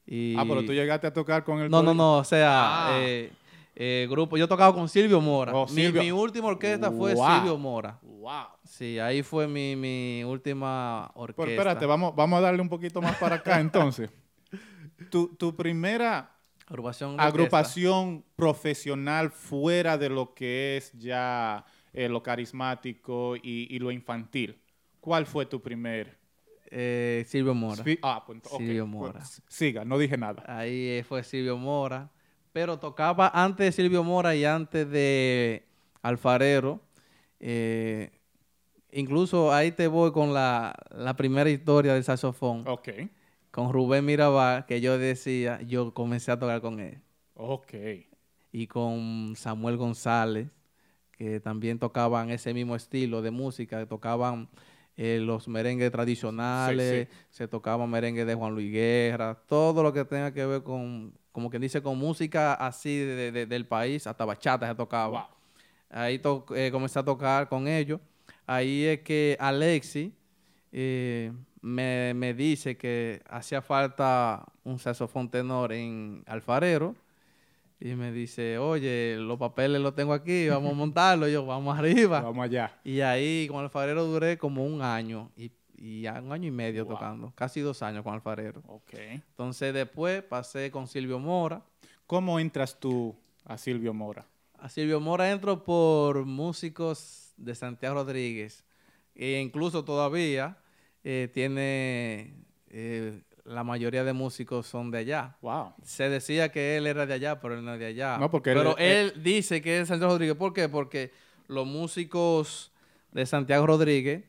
[0.06, 0.36] Y...
[0.38, 1.70] ah, pero tú llegaste a tocar con el...
[1.70, 3.00] No, no, Tori- no, o sea, Ah.
[3.00, 3.32] eh,
[3.76, 5.54] eh, grupo, yo tocaba con Silvio Mora.
[5.56, 6.02] Oh, Mi- Silvio.
[6.04, 7.16] Mi, última orquesta fue.
[7.16, 8.00] Silvio Mora.
[8.02, 8.48] Wow.
[8.64, 11.42] Sí, ahí fue mi, mi última orquesta.
[11.44, 14.10] Pero espérate, vamos, vamos a darle un poquito más para acá entonces.
[15.10, 16.32] tu, tu primera
[16.68, 17.20] Agrupación.
[17.20, 24.62] agrupación profesional fuera de lo que es ya eh, lo carismático y, y lo infantil.
[25.00, 26.18] ¿Cuál fue tu primer?
[26.70, 27.84] Eh, Silvio Mora.
[28.02, 29.22] Ah, pues, Silvio pues, Mora.
[29.50, 30.44] siga, no dije nada.
[30.48, 32.10] Ahí fue Silvio Mora.
[32.54, 35.66] Pero tocaba antes de Silvio Mora y antes de
[36.02, 36.82] Alfarero.
[37.40, 38.12] eh,
[38.92, 42.68] incluso ahí te voy con la, la primera historia del saxofón.
[42.68, 42.90] Ok,
[43.52, 47.02] Con Rubén Mirabal, que yo decía, yo comencé a tocar con él.
[47.36, 47.74] ok.
[48.52, 50.50] y con Samuel González,
[51.12, 54.50] que también tocaban ese mismo estilo de música, tocaban
[54.98, 60.34] eh, los merengues tradicionales, se tocaban merengue de Juan Luis Guerra, todo lo que tenga
[60.34, 64.68] que ver con, como quien dice, con música así de- de- del país, hasta bachata
[64.68, 65.08] se tocaba.
[65.90, 66.00] Wow.
[66.02, 68.00] Ahí to- eh, comencé a tocar con ellos.
[68.46, 70.14] Ahí es que Alexi
[70.72, 76.96] eh, me, me dice que hacía falta un saxofón tenor en Alfarero.
[77.84, 81.28] Y me dice, oye, los papeles los tengo aquí, vamos a montarlo.
[81.28, 82.22] Y yo, vamos arriba.
[82.22, 82.80] Vamos allá.
[82.84, 85.52] Y ahí con Alfarero duré como un año y,
[85.84, 86.94] y ya un año y medio Wow.
[86.94, 88.62] tocando, casi dos años con Alfarero.
[88.68, 88.94] Ok.
[88.94, 91.64] Entonces después pasé con Silvio Mora.
[92.06, 93.16] ¿Cómo entras tú
[93.46, 94.26] a Silvio Mora?
[94.60, 98.64] A Silvio Mora entro por músicos de Santiago Rodríguez,
[99.16, 100.58] E incluso todavía
[101.04, 102.36] eh, tiene,
[102.70, 105.36] eh, la mayoría de músicos son de allá.
[105.42, 105.74] Wow.
[105.84, 108.18] Se decía que él era de allá, pero él no es de allá.
[108.20, 110.36] No, porque él- pero él- él, dice que es Santiago Rodríguez.
[110.38, 110.70] ¿Por qué?
[110.70, 111.12] Porque
[111.48, 112.72] los músicos
[113.12, 114.24] de Santiago Rodríguez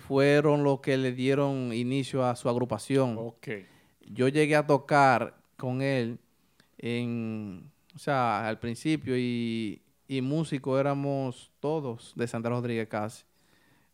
[0.00, 3.34] fueron los que le dieron inicio a su agrupación.
[4.06, 6.18] Yo llegué a tocar con él
[6.78, 13.24] en, o sea, al principio y, y músicos éramos todos de Santiago Rodríguez casi.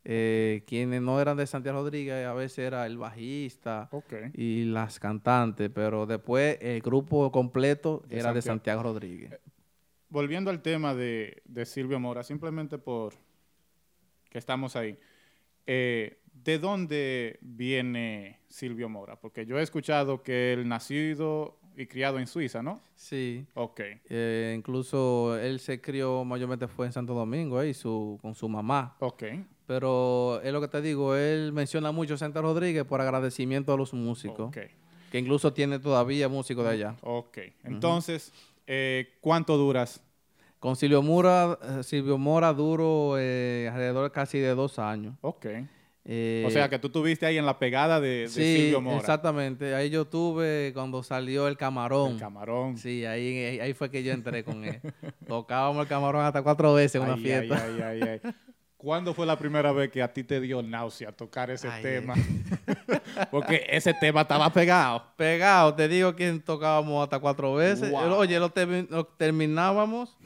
[0.09, 3.91] Eh, quienes no eran de Santiago Rodríguez a veces era el bajista
[4.35, 8.85] y las cantantes, pero después el grupo completo De era de Santiago.
[8.85, 9.37] Rodríguez.
[10.09, 13.15] Volviendo al tema de, de Silvio Mora, simplemente por
[14.31, 14.97] que estamos ahí.
[15.67, 19.17] Eh, ¿De dónde viene Silvio Mora?
[19.19, 22.81] Porque yo he escuchado que él nacido y criado en Suiza, ¿no?
[22.95, 23.81] Sí, Ok.
[24.09, 28.97] eh, incluso él se crió mayormente fue en Santo Domingo ahí su, con su mamá.
[29.01, 29.25] Ok.
[29.67, 33.77] Pero es lo que te digo, él menciona mucho a Santiago Rodríguez por agradecimiento a
[33.77, 34.59] los músicos, Ok.
[35.11, 36.97] que incluso tiene todavía músicos de allá.
[37.03, 37.39] Ok.
[37.65, 38.33] Entonces,
[38.69, 40.01] eh, ¿cuánto duras?
[40.59, 45.15] Con Silvio Mora, eh, Silvio Mora duro eh, alrededor casi de dos años.
[45.21, 45.47] Ok.
[46.09, 48.99] Eh, o sea, que tú tuviste ahí en la pegada de, de sí, Silvio Mora.
[48.99, 49.75] exactamente.
[49.75, 52.13] Ahí yo tuve cuando salió el camarón.
[52.13, 52.79] El camarón.
[52.79, 54.81] Sí, ahí, ahí, ahí fue que yo entré con él.
[55.27, 57.65] Tocábamos el camarón hasta cuatro veces en una Ay, fiesta.
[57.65, 58.33] ay, ay, ay, ay.
[58.77, 62.15] ¿Cuándo fue la primera vez que a ti te dio náusea tocar ese Ay, tema?
[63.31, 65.03] Porque ese tema estaba pegado.
[65.17, 67.91] Pegado, te digo que tocábamos hasta cuatro veces.
[67.91, 68.15] Wow.
[68.15, 70.17] Oye, lo, termi- lo terminábamos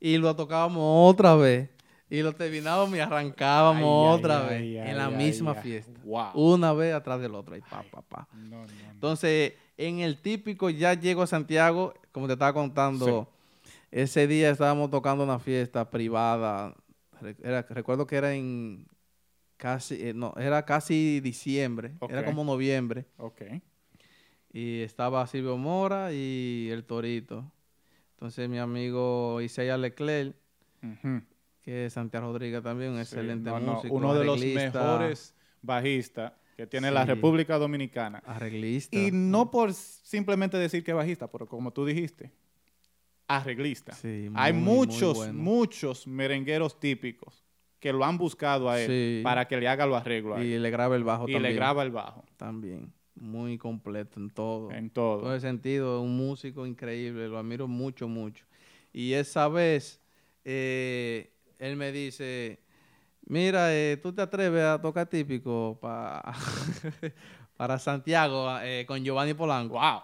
[0.00, 1.70] y lo tocábamos otra vez.
[2.10, 5.98] Y lo terminábamos y arrancábamos Ay, otra ay, vez en la misma fiesta.
[6.04, 6.32] Wow.
[6.34, 7.56] Una vez atrás del otro.
[7.56, 8.28] Y pa, pa, pa.
[8.34, 8.90] No, no, no.
[8.90, 13.28] Entonces, en el típico ya llego a Santiago, como te estaba contando,
[13.90, 16.74] ese día estábamos tocando una fiesta privada.
[17.42, 18.86] Era- recuerdo que era en
[19.56, 23.06] casi, eh, no, era casi diciembre, era como noviembre.
[23.16, 23.42] Ok.
[24.52, 27.50] Y estaba Silvio Mora y el Torito.
[28.14, 30.36] Entonces mi amigo Isaías Leclerc,
[30.82, 31.22] Ujú.
[31.62, 33.94] que es Santiago Rodríguez también, un Sí, excelente no, no, músico.
[33.94, 37.04] Uno de los mejores bajistas que tiene la.
[37.06, 38.22] República Dominicana.
[38.26, 38.96] Arreglista.
[38.96, 42.30] Y no por simplemente decir que bajista, pero como tú dijiste,
[43.28, 43.92] arreglista.
[43.92, 45.32] Sí, Hay muy, muchos, bueno.
[45.42, 47.44] muchos merengueros típicos
[47.80, 49.20] que lo han buscado a él Sí.
[49.24, 51.42] para que le haga los arreglos Y le graba el bajo Y también.
[51.52, 52.92] le graba el bajo También.
[53.14, 54.70] Muy completo en todo.
[54.70, 55.20] en En todo.
[55.22, 57.28] todo ese sentido, un músico increíble.
[57.28, 58.44] Lo admiro mucho, mucho.
[58.92, 60.00] Y esa vez,
[60.44, 62.58] eh, él me dice,
[63.26, 66.22] mira, eh, ¿tú te atreves a tocar típico pa-
[67.56, 69.74] para Santiago eh, con Giovanni Polanco?
[69.74, 70.00] Wow.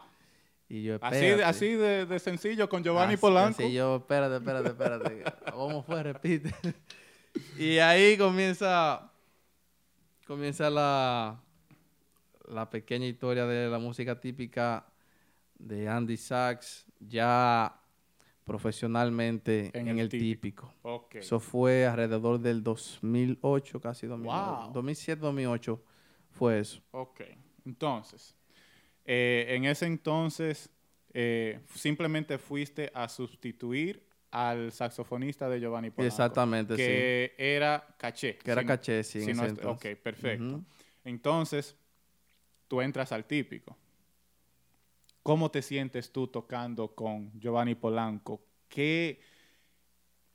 [0.69, 1.45] Y yo, Así, de, "Espérate".
[1.45, 3.63] así de, de sencillo con Giovanni Así- Polanco.
[3.63, 5.25] así yo, espérate, espérate, espérate.
[5.55, 6.03] ¿Cómo fue?
[6.03, 6.53] Repite.
[7.59, 9.11] y ahí comienza,
[10.27, 11.41] comienza la,
[12.49, 14.87] la pequeña historia de la música típica
[15.59, 17.75] de Andy Sachs, ya
[18.45, 20.73] profesionalmente En en, el el típico.
[21.13, 24.63] Eso fue alrededor del 2008, casi 2009.
[24.65, 24.73] Wow.
[24.73, 25.83] 2007, 2008
[26.31, 26.81] fue eso.
[26.93, 27.21] Ok.
[27.65, 28.35] Entonces,
[29.11, 30.69] eh, en ese entonces,
[31.15, 36.13] eh, simplemente fuiste a sustituir al saxofonista de Giovanni Polanco.
[36.15, 36.83] Exactamente, sí.
[36.83, 38.37] Que era caché.
[38.37, 39.67] Que era no- caché, sí, en si no ese.
[39.67, 40.63] Ok, perfecto.
[41.05, 41.75] Entonces,
[42.69, 43.75] tú entras al típico.
[45.23, 48.43] ¿Cómo te sientes tú tocando con Giovanni Polanco?
[48.69, 49.21] ¿Qué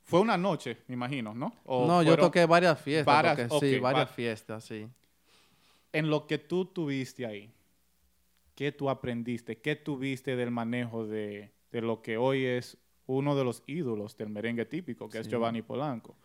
[0.04, 1.56] fue una noche, me imagino, ¿no?
[1.66, 3.06] ¿O No, yo toqué varias fiestas.
[3.06, 4.88] varias- toqué, sí, varias va- fiestas, sí.
[5.92, 7.52] En lo que tú tuviste ahí,
[8.56, 9.60] ¿qué tú aprendiste?
[9.60, 14.30] ¿Qué tuviste del manejo de, de lo que hoy es uno de los ídolos del
[14.30, 15.28] merengue típico, que es.
[15.28, 16.16] Giovanni Polanco?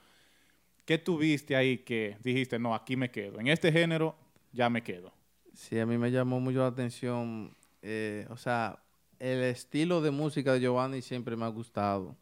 [0.84, 3.40] ¿Qué tuviste ahí que dijiste, no, aquí me quedo?
[3.40, 4.16] En este género
[4.52, 5.12] ya me quedo.
[5.52, 7.54] Sí, a mí me llamó mucho la atención.
[7.82, 8.82] eh, o sea,
[9.18, 12.16] el estilo de música de Giovanni siempre me ha gustado.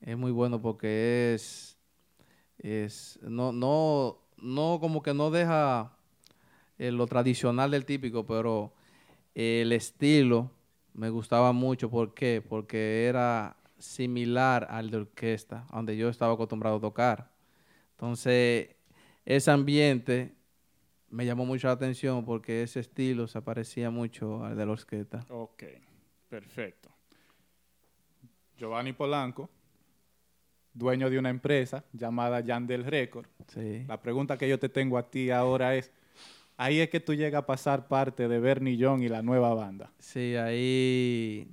[0.00, 1.78] Es muy bueno porque es.
[2.58, 5.96] es no, no, no, como que no deja
[6.78, 8.72] eh, lo tradicional del típico, pero
[9.36, 10.50] el estilo
[10.94, 11.90] me gustaba mucho.
[11.90, 12.42] ¿Por qué?
[12.46, 17.30] Porque era similar al de orquesta, donde yo estaba acostumbrado a tocar.
[17.90, 18.70] Entonces,
[19.26, 20.34] ese ambiente
[21.10, 25.20] me llamó mucho la atención porque ese estilo se parecía mucho al de la orquesta.
[25.28, 25.64] Ok,
[26.30, 26.88] perfecto.
[28.56, 29.50] Giovanni Polanco,
[30.72, 33.26] dueño de una empresa llamada Yandel Record.
[33.48, 33.84] Sí.
[33.86, 35.92] La pregunta que yo te tengo a ti ahora es,
[36.56, 39.92] ahí es que tú llegas a pasar parte de Bernie John y la nueva banda.
[39.98, 41.48] Sí, ahí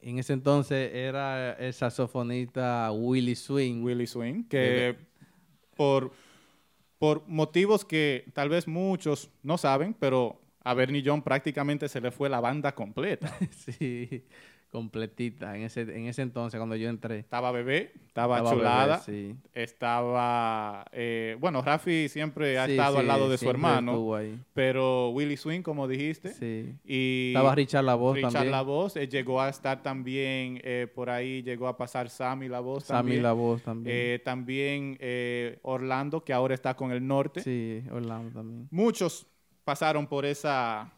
[0.00, 3.82] en ese entonces era el saxofonista Willie Swing.
[3.82, 4.96] Willie Swing, que
[5.76, 6.12] por
[6.98, 12.10] por motivos que tal vez muchos no saben, pero a Bernie John prácticamente se le
[12.10, 13.36] fue la banda completa.
[13.50, 14.24] sí,
[14.76, 15.56] completita.
[15.56, 17.18] En ese, en ese entonces, cuando yo entré.
[17.20, 19.36] Estaba bebé, estaba, Estaba chulada, bebé, sí.
[19.54, 20.84] estaba...
[20.92, 24.38] eh, bueno, Rafi siempre ha Sí, estado al lado de su hermano, estuvo ahí.
[24.52, 26.74] pero Willie Swing, como dijiste, Sí.
[26.84, 27.28] y...
[27.34, 28.52] Estaba Richard La Voz Richard también.
[28.52, 32.60] La Voz, eh, llegó a estar también eh, por ahí, llegó a pasar Sammy La
[32.60, 33.22] Voz Sammy también.
[33.22, 33.96] La Voz también.
[33.98, 34.98] Eh, también
[35.62, 37.40] Orlando, que ahora está con el norte.
[37.42, 38.68] sí, Orlando también.
[38.70, 39.26] Muchos
[39.64, 40.92] pasaron por esa,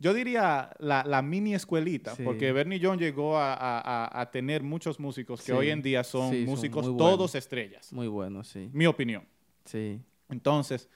[0.00, 2.22] yo diría la, la mini escuelita, Sí.
[2.24, 5.52] porque Bernie John llegó a, a- a- a tener muchos músicos que Sí.
[5.52, 6.98] hoy en día son Sí, músicos buenos.
[6.98, 7.92] todos estrellas.
[7.92, 8.68] Muy bueno, sí.
[8.72, 9.24] Mi opinión.
[9.64, 10.00] Sí.
[10.28, 10.88] Entonces,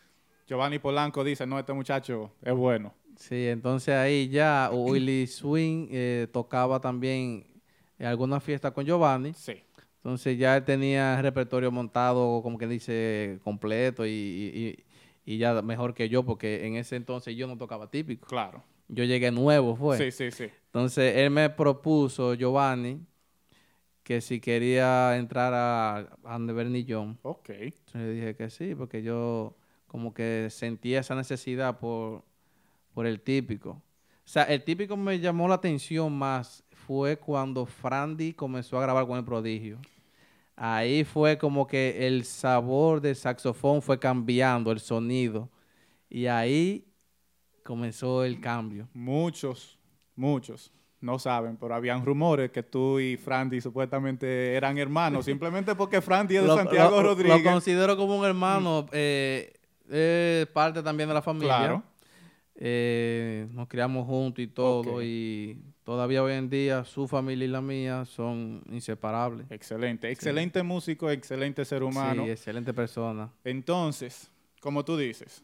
[0.49, 2.93] Giovanni Polanco dice, no, este muchacho es bueno.
[3.17, 7.47] Sí, entonces ahí ya Willy Swing eh, tocaba también
[7.99, 9.33] en alguna fiesta con Giovanni.
[9.35, 9.63] Sí,
[9.99, 14.85] Entonces ya él tenía el repertorio montado, como que dice, completo y-
[15.25, 18.27] y ya mejor que yo, porque en ese entonces yo no tocaba típico.
[18.27, 18.63] claro.
[18.89, 19.99] Yo llegué nuevo, fue.
[19.99, 20.51] Sí, sí, sí.
[20.67, 23.01] Entonces él me propuso, Giovanni,
[24.03, 27.19] que si quería entrar a, a donde Bernie John.
[27.23, 27.51] Ok.
[27.51, 32.25] Entonces le dije que sí, porque yo como que sentía esa necesidad por,
[32.93, 33.71] por el típico.
[33.71, 39.07] O sea, el típico me llamó la atención más fue cuando Frandy comenzó a grabar
[39.07, 39.81] con el prodigio.
[40.57, 45.51] Ahí fue como que el sabor del saxofón fue cambiando, el sonido.
[46.09, 46.87] Y ahí
[47.65, 48.87] comenzó el cambio.
[48.95, 49.77] Muchos,
[50.15, 56.01] muchos no saben, pero habían rumores que tú y Frandy supuestamente eran hermanos, simplemente porque
[56.01, 57.43] Frandy es de Lo- Santiago lo- Rodríguez.
[57.45, 59.53] Lo considero como un hermano, eh,
[59.91, 61.57] es parte también de la familia.
[61.59, 61.83] Claro.
[62.57, 67.61] Eh, nos criamos juntos y todo, y todavía hoy en día su familia y la
[67.61, 69.47] mía son inseparables.
[69.51, 72.25] Excelente, excelente músico, excelente ser humano.
[72.25, 73.29] Sí, excelente persona.
[73.43, 75.43] Entonces, como tú dices,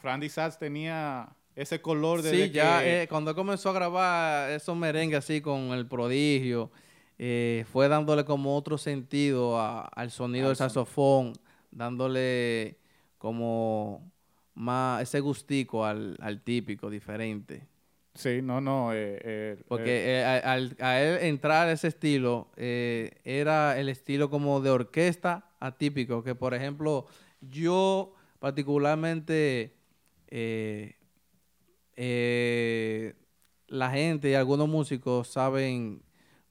[0.00, 4.76] Frandy Sachs tenía ese color de Sí, ya que- eh, cuando comenzó a grabar esos
[4.76, 6.70] merengues así con el prodigio,
[7.18, 11.32] eh, fue dándole como otro sentido a- al sonido del saxofón,
[11.70, 12.76] dándole
[13.18, 14.12] como
[14.54, 17.66] más ese gustico al, al típico, diferente.
[18.14, 18.92] Sí, no, no.
[18.94, 24.70] eh, eh, Porque eh, al- a él entrar ese estilo, era el estilo como de
[24.70, 27.06] orquesta atípico, que por ejemplo,
[27.40, 29.74] yo particularmente,
[31.96, 33.14] eh,
[33.68, 36.02] la gente y algunos músicos saben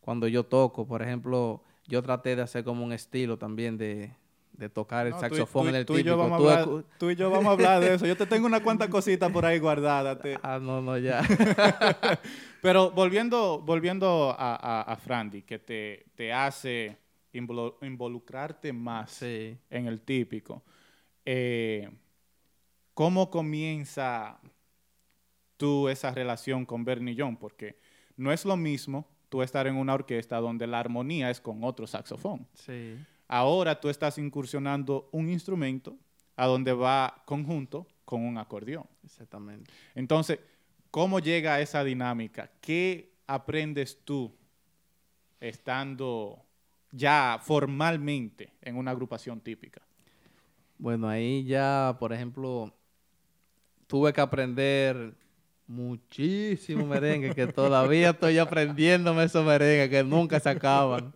[0.01, 4.11] cuando yo toco, por ejemplo, yo traté de hacer como un estilo también de,
[4.53, 6.17] de tocar el no, saxofón tú en el tú y yo típico.
[6.17, 8.05] vamos a Tú hablar- escu- tú y yo vamos a hablar de eso.
[8.05, 10.19] Yo te tengo una cuanta cosita por ahí guardada.
[10.19, 11.21] te- Ah, no, no, ya.
[12.61, 16.97] Pero volviendo, volviendo a, a, a Frandy, que te, te hace
[17.33, 19.57] involu- involucrarte más sí.
[19.69, 20.63] en el típico,
[21.25, 21.89] eh,
[22.93, 24.39] ¿cómo comienza
[25.57, 27.37] tú esa relación con Bernie John?
[27.37, 27.77] Porque
[28.17, 31.87] no es lo mismo tú estar en una orquesta donde la armonía es con otro
[31.87, 32.47] saxofón.
[32.53, 32.97] Sí.
[33.27, 35.97] Ahora tú estás incursionando un instrumento
[36.35, 38.85] a donde va conjunto con un acordeón.
[39.03, 39.71] Exactamente.
[39.95, 40.39] Entonces,
[40.91, 42.51] ¿cómo llega esa dinámica?
[42.61, 44.33] ¿Qué aprendes tú
[45.39, 46.45] estando
[46.91, 49.81] ya formalmente en una agrupación típica?
[50.77, 52.73] Bueno, ahí ya, por ejemplo,
[53.87, 55.15] tuve que aprender
[55.67, 61.13] muchísimo merengue, que todavía estoy aprendiéndome esos merengues que nunca se acaban.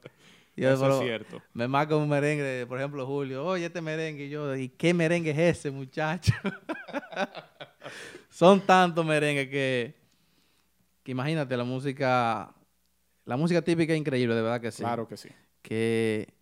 [0.55, 1.41] Y yo, Eso es cierto.
[1.53, 5.31] Me marca un merengue, por ejemplo, Julio, oye, este merengue, y yo, ¿y qué merengue
[5.31, 6.33] es ese, muchacho?
[8.29, 9.95] Son tantos merengues que,
[11.03, 12.53] que imagínate, la música,
[13.25, 15.29] la música típica es increíble, de verdad que sí Claro que sí.
[15.61, 16.33] que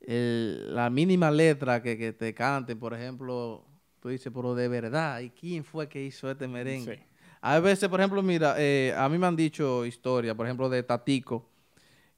[0.00, 3.66] el- la mínima letra que, que te canten, por ejemplo,
[4.00, 6.96] tú dices, pero de verdad, ¿y quién fue que hizo este merengue?
[6.96, 7.02] Sí.
[7.48, 10.82] A veces, por ejemplo, mira, eh, a mí me han dicho historias, por ejemplo, de
[10.82, 11.48] Tatico,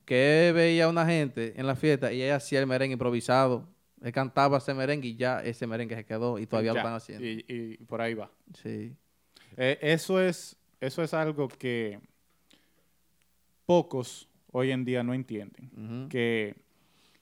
[0.05, 3.69] que veía a una gente en la fiesta y ella hacía el merengue improvisado.
[4.01, 7.27] Él cantaba ese merengue y ya ese merengue se quedó y todavía lo están haciendo.
[7.27, 8.31] Y, y por ahí va.
[8.63, 8.95] Sí,
[9.57, 12.01] Eh, eso, es, eso es algo que
[13.67, 16.09] pocos hoy en día no entienden.
[16.09, 16.55] que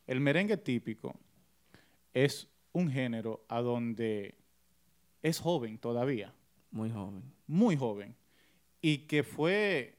[0.07, 1.19] el merengue típico
[2.15, 4.35] es un género a donde
[5.23, 6.33] es joven todavía,
[6.71, 7.23] muy joven.
[7.47, 8.15] Muy joven,
[8.81, 9.95] y que fue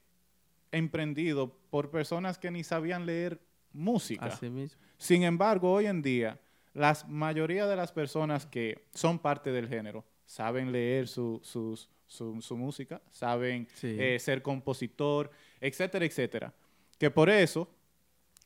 [0.72, 3.40] emprendido por personas que ni sabían leer
[3.74, 4.26] música.
[4.26, 4.80] Así mismo.
[4.98, 6.40] Sin embargo, hoy en día,
[6.74, 12.42] la mayoría de las personas que son parte del género saben leer su, sus- su-
[12.42, 13.96] su música, saben Sí.
[14.00, 15.32] eh, ser compositor,
[15.62, 16.54] etcétera, etcétera.
[16.98, 17.68] Que por eso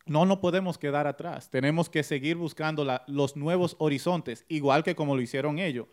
[0.06, 1.49] no nos podemos quedar atrás.
[1.49, 5.88] Tenemos que seguir buscando la- los nuevos horizontes, igual que como lo hicieron ellos.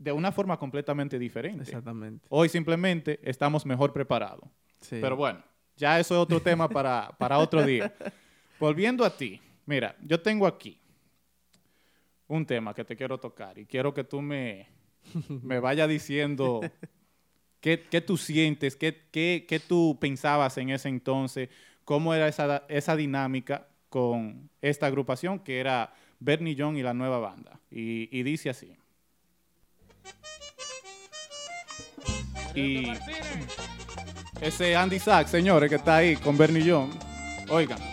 [0.00, 1.62] De una forma completamente diferente.
[1.62, 2.26] Exactamente.
[2.30, 4.48] Hoy simplemente estamos mejor preparados.
[4.80, 4.96] Sí.
[4.98, 5.44] Pero bueno,
[5.76, 7.92] ya eso es otro tema para, para otro día.
[8.58, 10.80] Volviendo a ti, mira, yo tengo aquí
[12.26, 14.68] un tema que te quiero tocar y quiero que tú me,
[15.42, 16.62] me vayas diciendo
[17.60, 21.50] qué, qué tú sientes, qué, qué, qué tú pensabas en ese entonces,
[21.84, 27.18] cómo era esa, esa dinámica con esta agrupación que era Bernie John y la nueva
[27.18, 27.60] banda.
[27.70, 28.78] Y, y dice así.
[32.54, 32.92] Y
[34.40, 36.90] ese Andy Sachs, señores, que está ahí con Bernie John.
[37.48, 37.78] Oigan.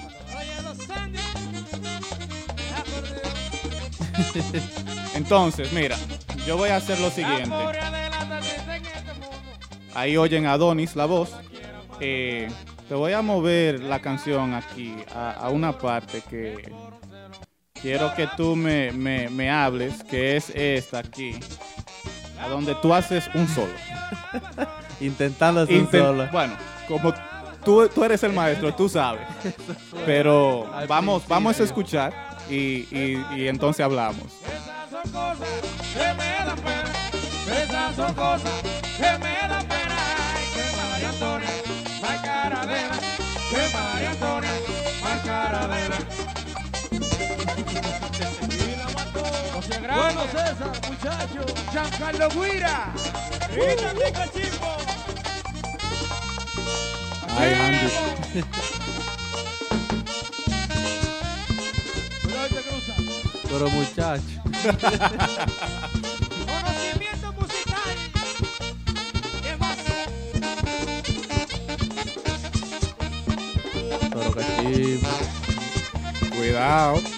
[5.16, 5.98] Entonces, mira,
[6.46, 7.54] yo voy a hacer lo siguiente.
[9.94, 11.32] Ahí oyen a Adonis la voz.
[12.00, 12.48] Eh,
[12.88, 16.72] te voy a mover la canción aquí a, a una parte que
[17.82, 21.36] quiero que tú me, me- me hables, que es esta aquí,
[22.42, 23.74] a donde tú haces un solo.
[25.00, 26.28] Intentando hacer Inten- solo.
[26.32, 26.54] Bueno,
[26.88, 27.14] como
[27.64, 29.22] tú, tú eres el maestro, tú sabes.
[30.06, 32.14] Pero vamos, vamos a escuchar
[32.50, 34.24] y, y- y entonces hablamos.
[34.44, 35.50] Esas son cosas
[35.94, 37.64] que me dan pena.
[37.64, 38.52] Esas son cosas
[38.98, 39.96] que me dan pena.
[40.34, 41.50] Ay, que María Antonia,
[42.02, 42.97] más caradera.
[42.97, 42.97] Que
[50.26, 51.42] César, muchacho.
[51.72, 52.94] Giancarlo Guira.
[53.54, 54.72] Rita Pica Chimbo.
[57.38, 57.88] Ay, Andy.
[63.50, 64.24] Pero muchacho.
[66.48, 67.96] Conocimiento musical.
[69.44, 69.78] ¿Qué más?
[74.12, 75.14] Pero cachimbo.
[76.36, 77.17] Cuidado.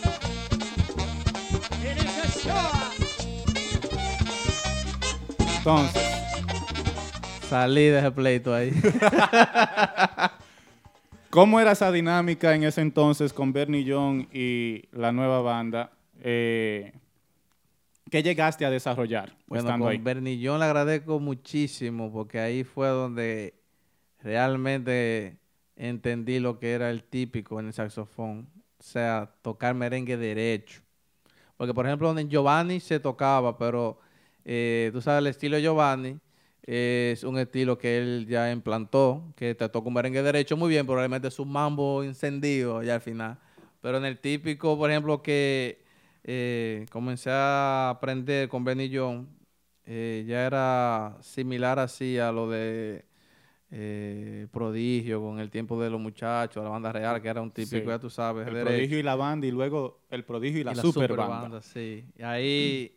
[5.70, 6.02] Entonces,
[7.48, 8.72] Salí de ese pleito ahí.
[11.30, 15.92] ¿cómo era esa dinámica en ese entonces con Bernie John y la nueva banda?
[16.22, 16.92] Eh,
[18.10, 20.00] ¿Qué llegaste a desarrollar Bueno, estando con ahí?
[20.00, 23.54] Bernillón le agradezco muchísimo porque ahí fue donde
[24.24, 25.38] realmente
[25.76, 28.50] entendí lo que era el típico en el saxofón.
[28.80, 30.82] O sea, tocar merengue derecho.
[31.58, 34.00] Porque, por ejemplo, en Giovanni se tocaba, pero
[34.52, 36.18] eh, tú sabes, el estilo de Giovanni
[36.64, 41.28] es un estilo que él ya implantó, que toca un merengue derecho muy bien, probablemente
[41.28, 43.38] es un mambo encendido ya al final.
[43.82, 45.84] Pero en el típico, por ejemplo, que
[46.24, 49.28] eh, comencé a aprender con Benny John,
[49.86, 53.06] eh, ya era similar así a lo de
[53.72, 57.82] eh, Prodigio, con el tiempo de los muchachos, la banda real, que era un típico,
[57.84, 57.88] Sí.
[57.88, 58.70] ya tú sabes, El derecho.
[58.74, 61.62] prodigio y la banda y luego el prodigio y la, Y la super, superbanda, banda.
[61.62, 62.04] sí.
[62.18, 62.96] Y ahí,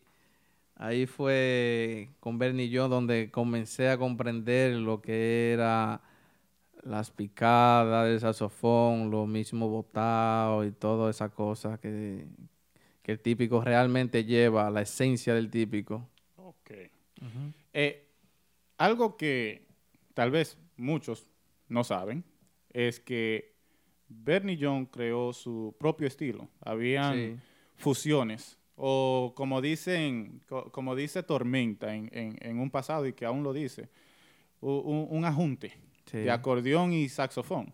[0.77, 6.01] ahí fue con Bernie y yo donde comencé a comprender lo que era
[6.83, 12.27] las picadas del saxofón, lo mismo botado y todas esas cosas que,
[13.03, 16.09] que el típico realmente lleva, la esencia del típico.
[16.37, 16.71] Ok.
[17.73, 18.09] Eh,
[18.79, 19.65] algo que
[20.15, 21.27] tal vez muchos
[21.69, 22.25] no saben
[22.73, 23.53] es que
[24.09, 26.49] Bernie John creó su propio estilo.
[26.61, 27.37] Habían Sí.
[27.77, 33.25] fusiones o como dicen, co- como dice Tormenta en, en- en un pasado y que
[33.27, 33.89] aún lo dice,
[34.61, 35.73] un, un ajunte
[36.07, 36.19] Sí.
[36.19, 37.73] de acordeón y saxofón.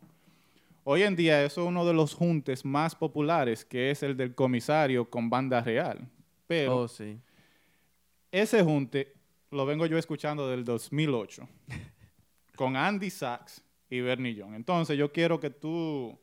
[0.85, 4.35] Hoy en día eso es uno de los juntes más populares, que es el del
[4.35, 6.09] comisario con banda real.
[6.47, 7.19] Pero Oh, sí.
[8.31, 9.15] ese junte
[9.51, 11.49] lo vengo yo escuchando del 2008
[12.57, 14.55] con Andy Sachs y Bernie John.
[14.55, 16.19] Entonces yo quiero que tú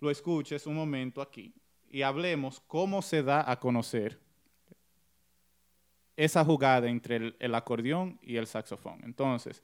[0.00, 1.52] lo escuches un momento aquí
[1.90, 4.18] y hablemos cómo se da a conocer
[6.16, 9.00] esa jugada entre el, el acordeón y el saxofón.
[9.04, 9.62] Entonces,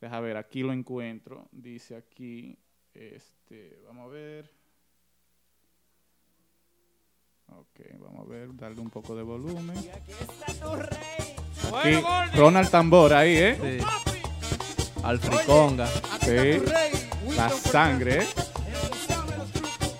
[0.00, 1.48] deja ver, aquí lo encuentro.
[1.50, 2.56] Dice aquí,
[2.94, 4.50] este, vamos a ver.
[7.48, 9.76] Ok, vamos a ver, darle un poco de volumen.
[9.78, 10.12] Aquí.
[12.34, 13.80] Ronald Tambor ahí, ¿eh?
[13.80, 13.86] Sí.
[15.02, 15.86] Alfriconga.
[15.86, 16.62] Sí.
[17.36, 18.26] La sangre, ¿eh?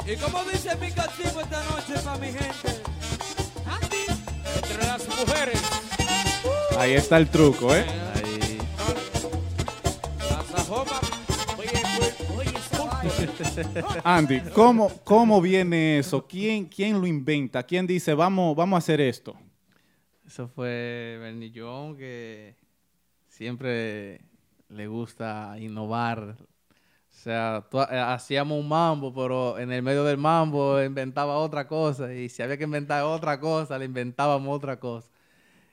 [0.09, 2.69] ¿Y cómo dice mi castigo esta noche para mi gente?
[4.57, 5.61] Entre las mujeres,
[6.79, 7.85] Ahí está el truco, ¿eh?
[8.15, 8.59] Ahí.
[14.05, 16.27] Andy, ¿cómo, cómo viene eso?
[16.27, 17.63] ¿Quién, ¿Quién lo inventa?
[17.63, 19.37] ¿Quién dice, vamos, vamos a hacer esto?
[20.27, 22.55] Eso fue Bernillón que
[23.29, 24.21] siempre
[24.69, 26.37] le gusta innovar.
[27.17, 32.13] O sea, eh, hacíamos un mambo, pero en el medio del mambo inventaba otra cosa.
[32.13, 35.11] Y si había que inventar otra cosa, le inventábamos otra cosa.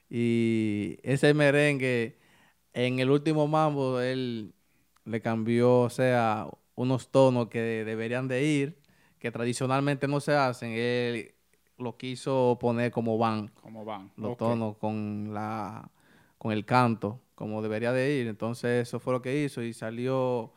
[0.09, 2.17] Y ese merengue,
[2.73, 4.53] en el último mambo, él
[5.03, 8.79] le cambió, o sea, unos tonos que deberían de ir,
[9.19, 10.71] que tradicionalmente no se hacen.
[10.71, 11.35] Él
[11.77, 14.11] lo quiso poner como van, ¿Cómo van?
[14.15, 15.89] los tonos con la
[16.37, 18.27] con el canto, como debería de ir.
[18.27, 20.53] Entonces eso fue lo que hizo y salió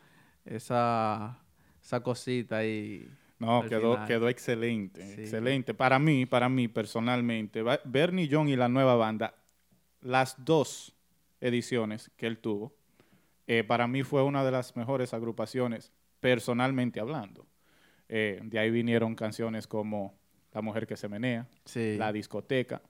[0.46, 1.38] esa,
[1.82, 4.08] esa cosita y No, quedó, final.
[4.08, 5.20] quedó excelente, Sí.
[5.22, 5.74] excelente.
[5.74, 9.34] Para mí, para mí personalmente, Bernie John y la nueva banda,
[10.00, 10.94] las dos
[11.40, 12.74] ediciones que él tuvo,
[13.46, 17.46] eh, para mí fue una de las mejores agrupaciones, personalmente hablando.
[18.08, 20.18] Eh, de ahí vinieron canciones como
[20.54, 21.96] La mujer que se menea, sí.
[21.98, 22.80] La discoteca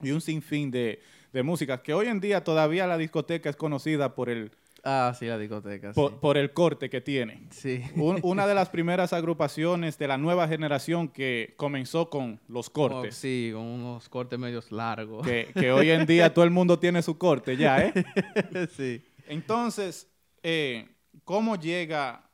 [0.00, 1.00] y un sinfín de,
[1.32, 4.52] de música que hoy en día todavía la discoteca es conocida por el,
[4.84, 6.16] Ah, sí, la discoteca, por, sí.
[6.20, 7.48] por el corte que tiene.
[7.50, 7.82] Sí.
[7.96, 13.14] Un- una de las primeras agrupaciones de la nueva generación que comenzó con los cortes.
[13.16, 15.26] sí, con unos cortes medios largos.
[15.26, 17.92] Que, que hoy en día todo el mundo tiene su corte ya, ¿eh?
[18.76, 19.02] sí.
[19.26, 20.08] Entonces,
[20.42, 20.88] eh,
[21.24, 22.30] ¿cómo llega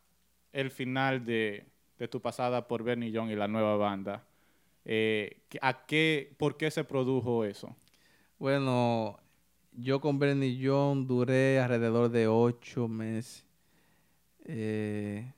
[0.53, 1.67] el final de,
[1.99, 4.23] de tu pasada por Bernie John y la nueva banda?
[4.85, 7.75] Eh, ¿a qué, ¿Por qué se produjo eso?
[8.39, 9.19] Bueno,
[9.77, 13.45] yo con Bernie John duré alrededor de ocho meses.
[14.45, 15.33] Eh,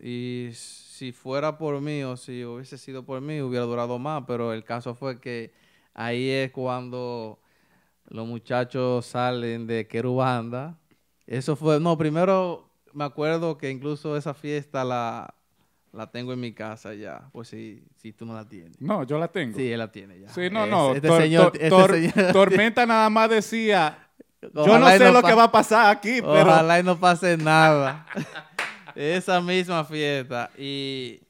[0.00, 4.52] y si fuera por mí o si hubiese sido por mí, hubiera durado más, pero
[4.52, 5.52] el caso fue que
[5.94, 7.40] ahí es cuando
[8.08, 10.78] los muchachos salen de Querubanda.
[11.26, 15.34] Eso fue, no, primero me acuerdo que incluso esa fiesta la,
[15.92, 18.80] la tengo en mi casa ya, pues si, si tú no la tienes.
[18.80, 19.56] No, yo la tengo.
[19.58, 20.28] Sí, él la tiene ya.
[20.30, 20.94] Sí, no, Es- no.
[20.94, 24.08] Este Tor- señor, este Tor- señor- Tormenta nada más decía,
[24.40, 26.40] yo no Ojalá sé lo que va a pasar aquí, pero...
[26.50, 28.06] Ojalá y no pase nada.
[28.94, 30.50] Esa misma fiesta.
[30.58, 31.20] Y,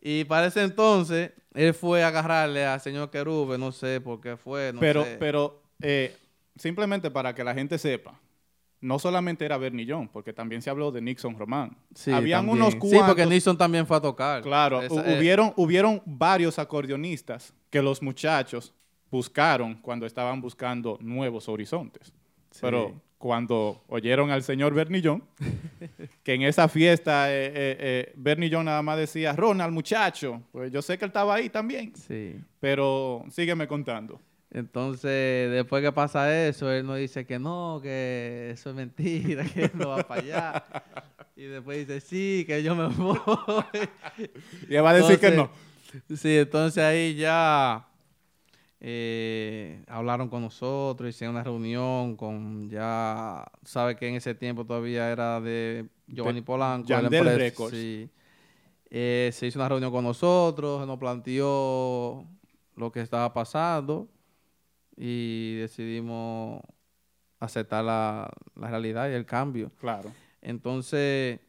[0.00, 4.36] y para ese entonces, él fue a agarrarle al señor Querube, no sé por qué
[4.36, 5.16] fue, no pero, sé.
[5.18, 6.16] pero eh,
[6.56, 8.18] simplemente para que la gente sepa,
[8.80, 11.76] no solamente era Bernie John, porque también se habló de Nixon Román.
[11.94, 12.62] Sí, Habían también.
[12.62, 13.02] unos Sí, cuantos.
[13.08, 14.42] porque Nixon también fue a tocar.
[14.42, 18.72] Claro, Esa- eh, hubieron, hubieron varios acordeonistas que los muchachos
[19.10, 22.12] buscaron cuando estaban buscando nuevos horizontes.
[22.50, 22.60] sí.
[22.62, 25.22] Pero cuando oyeron al señor Bernie John,
[26.24, 30.72] que en esa fiesta eh, eh, eh, Bernie John nada más decía, Ronald, muchacho, pues
[30.72, 32.36] yo sé que él estaba ahí también, Sí.
[32.60, 34.18] pero sígueme contando.
[34.52, 39.64] Entonces, después que pasa eso, él nos dice que no, que eso es mentira, que
[39.64, 40.64] él no va para allá.
[41.36, 43.14] Y después dice, sí, que yo me voy.
[44.68, 45.50] Y él va a decir que no.
[46.16, 47.88] Sí, entonces ahí ya
[48.80, 55.10] eh, hablaron con nosotros, hicieron una reunión con ya, sabe que en ese tiempo todavía
[55.10, 56.88] era de Giovanni Polanco.
[56.88, 57.76] de la Yandel empresa, Records.
[57.76, 58.10] sí.
[58.92, 62.24] Eh, se hizo una reunión con nosotros, nos planteó
[62.74, 64.08] lo que estaba pasando
[65.02, 66.60] y decidimos
[67.38, 69.72] aceptar la, la realidad y el cambio.
[69.80, 70.12] Claro.
[70.42, 71.40] Entonces,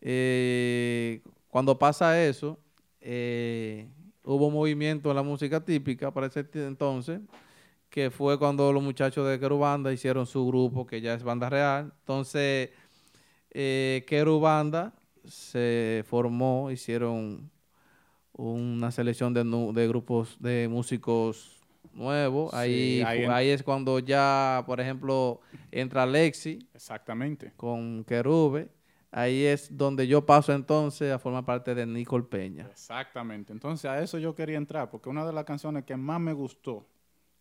[0.00, 2.60] eh, cuando pasa eso,
[3.00, 3.88] eh,
[4.22, 7.20] hubo movimiento en la música típica para ese entonces,
[7.90, 11.92] que fue cuando los muchachos de Querubanda hicieron su grupo, que ya es banda real.
[11.98, 12.70] Entonces,
[13.50, 17.50] eh, Querubanda se formó, hicieron
[18.32, 21.55] una selección de, de grupos de músicos
[21.96, 22.50] nuevos.
[22.52, 25.40] Sí, ahí, ahí fu- en- ahí es cuando ya, por ejemplo,
[25.72, 27.52] entra Lexi Exactamente.
[27.56, 28.68] con Querube.
[29.10, 32.66] Ahí es donde yo paso entonces a formar parte de Nicole Peña.
[32.70, 33.52] Exactamente.
[33.52, 36.86] Entonces a eso yo quería entrar, porque una de las canciones que más me gustó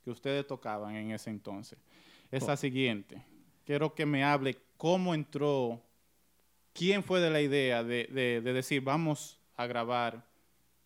[0.03, 1.77] que ustedes tocaban en ese entonces
[2.31, 3.21] es la siguiente.
[3.65, 5.81] Quiero que me hable cómo entró,
[6.73, 10.23] quién fue de la idea de, de- de decir vamos a grabar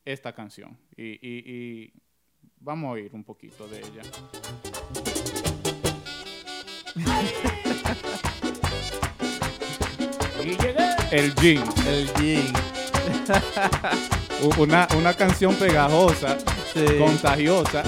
[0.05, 0.77] esta canción.
[0.95, 1.93] Y, y- y
[2.59, 4.01] vamos a oír un poquito de ella.
[10.43, 10.95] Y llegué.
[11.11, 11.63] El Jean.
[11.87, 12.53] El Jean.
[14.57, 16.37] Una, una canción pegajosa,
[16.73, 16.85] Sí.
[16.97, 17.83] contagiosa.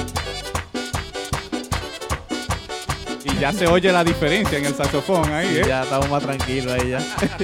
[3.24, 5.65] Y ya se oye la diferencia en el saxofón ahí, Sí, ¿eh?
[5.67, 6.99] Ya estamos más tranquilos ahí ya.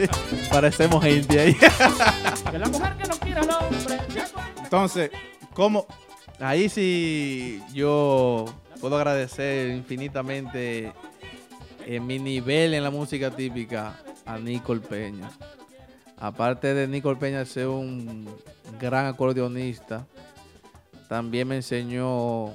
[0.51, 1.57] Parecemos gente ahí.
[2.51, 3.97] Que la mujer que no quiere al hombre.
[4.63, 5.11] Entonces,
[5.53, 5.85] ¿cómo?
[6.39, 8.45] Ahí sí yo
[8.79, 10.93] puedo agradecer infinitamente
[11.85, 15.31] eh, mi nivel en la música típica a Nicole Peña.
[16.17, 18.27] Aparte de Nicole Peña ser un
[18.79, 20.05] gran acordeonista,
[21.09, 22.53] también me enseñó,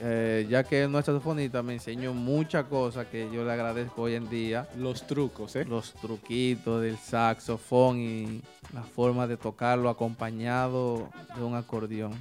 [0.00, 4.14] eh, ya que no es saxofonista, me enseñó muchas cosas que yo le agradezco hoy
[4.14, 4.68] en día.
[4.76, 5.64] Los trucos, ¿eh?
[5.64, 12.12] Los truquitos del saxofón y la forma de tocarlo acompañado de un acordeón.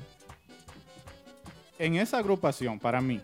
[1.81, 3.19] En esa agrupación, para mí,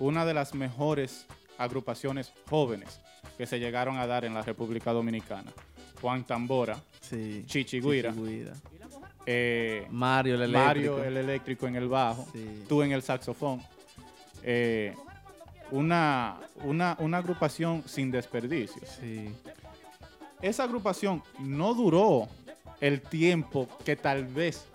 [0.00, 1.26] una de las mejores
[1.58, 3.00] agrupaciones jóvenes
[3.36, 5.52] que se llegaron a dar en la República Dominicana.
[6.00, 7.44] Juan Tambora, Sí.
[7.46, 8.52] Chichi Guira, Guira.
[9.26, 10.66] eh, Mario el eléctrico.
[10.96, 12.64] Mario el eléctrico en el bajo, Sí.
[12.68, 13.62] tú en el saxofón.
[14.42, 14.96] Eh,
[15.70, 18.82] una, una, una agrupación sin desperdicio.
[19.00, 19.30] Sí.
[20.42, 22.26] Esa agrupación no duró
[22.80, 24.66] el tiempo que tal vez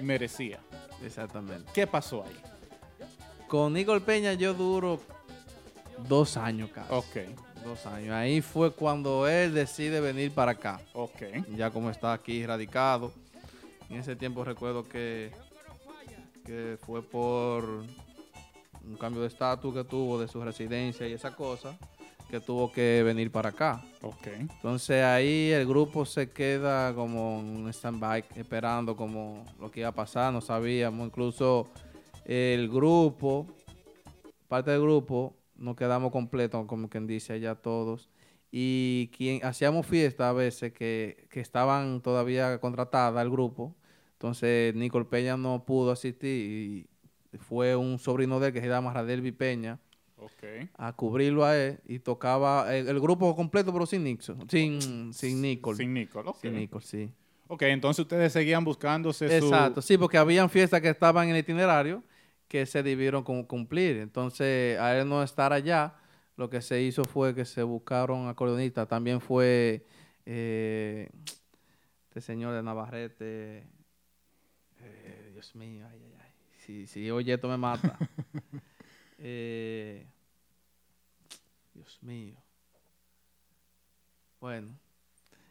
[0.00, 0.58] merecía.
[1.04, 1.70] Exactamente.
[1.72, 2.40] ¿Qué pasó ahí?
[3.48, 5.00] Con Nicole Peña yo duro
[6.08, 6.92] dos años casi.
[6.92, 7.16] Ok,
[7.64, 8.10] Dos años.
[8.12, 10.80] Ahí fue cuando él decide venir para acá.
[10.92, 11.22] ok.
[11.56, 13.10] Ya como está aquí radicado.
[13.88, 15.32] En ese tiempo recuerdo que,
[16.44, 21.74] que fue por un cambio de estatus que tuvo de su residencia y esa cosa,
[22.28, 23.84] que tuvo que venir para acá.
[24.02, 24.26] Ok.
[24.38, 29.94] Entonces ahí el grupo se queda como en stand-by esperando como lo que iba a
[29.94, 31.06] pasar, no sabíamos.
[31.06, 31.68] Incluso
[32.24, 33.46] el grupo,
[34.48, 38.10] parte del grupo, nos quedamos completos, como quien dice allá todos.
[38.50, 43.74] Y quien hacíamos fiesta a veces que, que estaban todavía contratadas al grupo.
[44.12, 46.86] Entonces Nicole Peña no pudo asistir
[47.32, 49.80] y fue un sobrino de él que se llama Radelvi Peña
[50.76, 55.42] A cubrirlo a él y tocaba el, el grupo completo pero sin Nixon, sin, sin
[55.42, 55.76] Nicole.
[55.76, 56.32] Sin Nicole.
[56.40, 57.10] Sin Nicole, sí.
[57.48, 59.46] Ok, entonces ustedes seguían buscándose su...
[59.46, 62.02] Exacto, sí, porque habían fiestas que estaban en el itinerario
[62.48, 63.98] que se debieron cum- cumplir.
[63.98, 65.94] Entonces, a él no estar allá,
[66.36, 68.88] lo que se hizo fue que se buscaron acordeonistas.
[68.88, 69.84] También fue
[70.24, 71.10] eh,
[72.08, 73.66] este señor de Navarrete.
[74.80, 76.30] eh, Dios mío, ay, ay, ay.
[76.64, 77.98] Si, si oye esto me mata.
[79.26, 80.06] Eh,
[81.72, 82.34] Dios mío.
[84.38, 84.68] Bueno.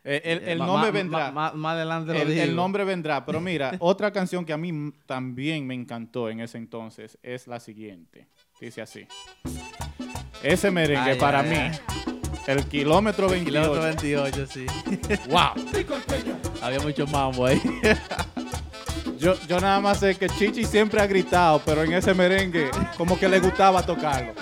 [0.03, 1.31] Eh, el, el Ma- nombre ma- vendrá.
[1.31, 2.55] ma- más adelante lo el, el digo.
[2.55, 3.25] nombre vendrá.
[3.25, 7.59] Pero mira, otra canción que a mí también me encantó en ese entonces es la
[7.59, 8.27] siguiente.
[8.61, 9.07] Dice así.
[10.43, 11.79] Ese merengue Ay, para ay, mí, ay.
[12.47, 13.49] el kilómetro 28.
[13.71, 14.65] Kilómetro 28, sí.
[15.29, 15.53] ¡Wow!
[16.61, 17.61] Había mucho mambo ahí.
[19.23, 23.17] Yo, yo nada más sé que Chichi siempre ha gritado, pero en ese merengue como
[23.17, 24.33] que le gustaba tocarlo.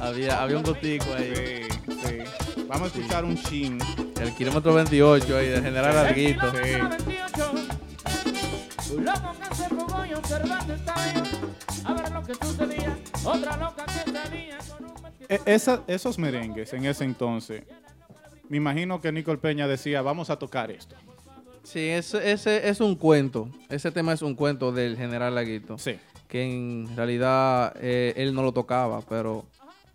[0.00, 1.68] había, había un gotico ahí.
[1.88, 2.62] Sí, sí.
[2.66, 3.78] Vamos a escuchar un chin.
[4.20, 6.50] El kilómetro 28 ahí, de General Larguito.
[8.92, 11.22] Un loco que se fogó y observando esta vía.
[11.84, 12.98] A ver lo que sucedía.
[13.24, 14.94] Otra loca que salía con un.
[15.28, 17.62] E- esa- esos merengues en ese entonces,
[18.48, 20.96] me imagino que Nicole Peña decía, vamos a tocar esto.
[21.64, 23.48] Sí, ese, ese es un cuento.
[23.68, 25.78] Ese tema es un cuento del General Laguito.
[25.78, 25.98] Sí.
[26.28, 29.44] Que en realidad eh, él no lo tocaba, pero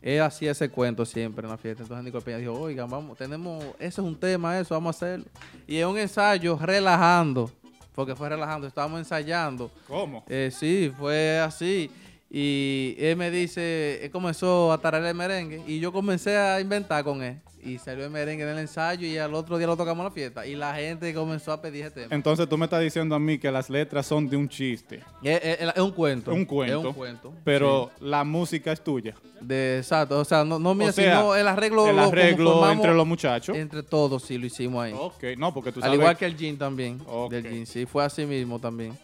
[0.02, 1.84] él hacía ese cuento siempre en la fiesta.
[1.84, 5.26] Entonces Nicole Peña dijo, oigan, vamos, tenemos, eso es un tema, eso, vamos a hacerlo.
[5.68, 7.52] Y en un ensayo relajando,
[7.94, 9.70] porque fue relajando, estábamos ensayando.
[9.88, 10.24] ¿Cómo?
[10.28, 11.92] Eh, sí, fue así.
[12.32, 17.04] Y él me dice, él comenzó a tarar el merengue y yo comencé a inventar
[17.04, 17.40] con él.
[17.62, 20.12] Y salió el merengue en el ensayo y al otro día lo tocamos en la
[20.12, 20.46] fiesta.
[20.46, 22.16] Y la gente comenzó a pedir ese tema.
[22.16, 25.42] Entonces tú me estás diciendo a mí que las letras son de un chiste, Es,
[25.44, 26.32] es- es un cuento.
[26.32, 27.34] un cuento, Es un cuento.
[27.44, 29.14] pero la música es tuya.
[29.42, 30.20] De, exacto.
[30.20, 31.88] O sea, no, no sea, sino el arreglo.
[31.90, 33.58] El lo arreglo entre los muchachos.
[33.58, 34.94] Entre todos, sí, lo hicimos ahí.
[34.96, 36.00] Ok, no, porque tú Al sabes...
[36.00, 37.02] igual que el jean también.
[37.08, 37.32] Ok.
[37.32, 38.98] Del jean, sí, fue así mismo también.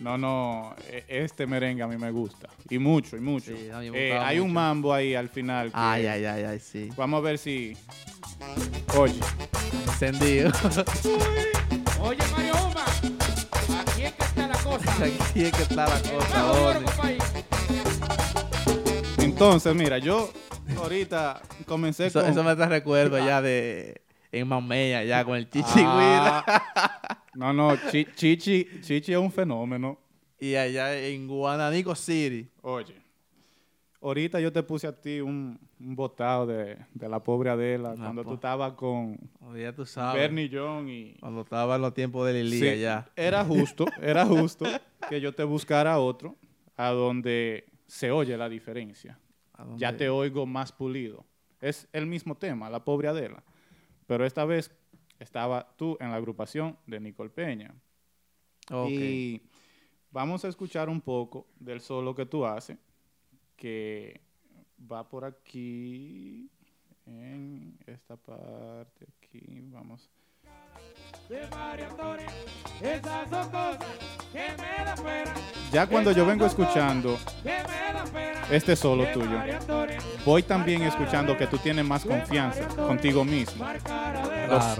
[0.00, 2.48] No, no, e- este merengue a mí me gusta.
[2.70, 3.54] Y mucho, y mucho.
[3.54, 5.66] Sí, a mí me Eh, hay un mambo ahí al final.
[5.68, 6.88] que- Ay, ay, ay, ay, sí.
[6.96, 7.76] Vamos a ver si...
[8.96, 9.20] Oye,
[9.86, 10.50] Encendido.
[12.00, 12.84] Oye, Mario Uma.
[13.82, 14.92] Aquí es que está la cosa.
[15.04, 17.22] Aquí es que está la cosa, país.
[19.18, 20.32] entonces, mira, yo
[20.78, 22.30] ahorita comencé Eso, con...
[22.30, 24.00] eso me recuerdo ya de
[24.32, 25.82] en Mamella, ya con el Chichi.
[25.84, 29.98] Ah, no, no, Chi- Chichi, Chichi es un fenómeno.
[30.38, 32.48] Y allá en Guananico City.
[32.62, 32.94] Oye,
[34.00, 37.96] ahorita yo te puse a ti un, un botado de, de la pobre Adela Ah,
[37.98, 38.30] cuando po.
[38.30, 40.20] tú estabas con Oh, Ya tú sabes.
[40.20, 41.14] Bernie John y...
[41.20, 43.08] Cuando estaba en los tiempos de Lili Sí, allá.
[43.16, 44.66] Era justo, era justo
[45.08, 46.36] que yo te buscara otro
[46.76, 49.18] a donde se oye la diferencia.
[49.76, 51.26] Ya te oigo más pulido.
[51.60, 53.42] Es el mismo tema, la pobre Adela.
[54.10, 54.76] Pero esta vez
[55.20, 57.72] estaba tú en la agrupación de Nicole Peña.
[58.68, 58.90] Ok.
[58.90, 59.42] Y
[60.10, 62.76] vamos a escuchar un poco del solo que tú haces,
[63.54, 64.20] que
[64.90, 66.50] va por aquí,
[67.06, 70.10] en esta parte, aquí, vamos.
[71.30, 72.26] De Mario Antonio.
[72.80, 73.78] Esas son cosas
[74.32, 75.34] que me da pena.
[75.70, 77.16] Ya cuando yo vengo escuchando
[78.50, 79.38] este solo tuyo,
[80.24, 83.64] voy también escuchando que tú tienes más confianza contigo mismo.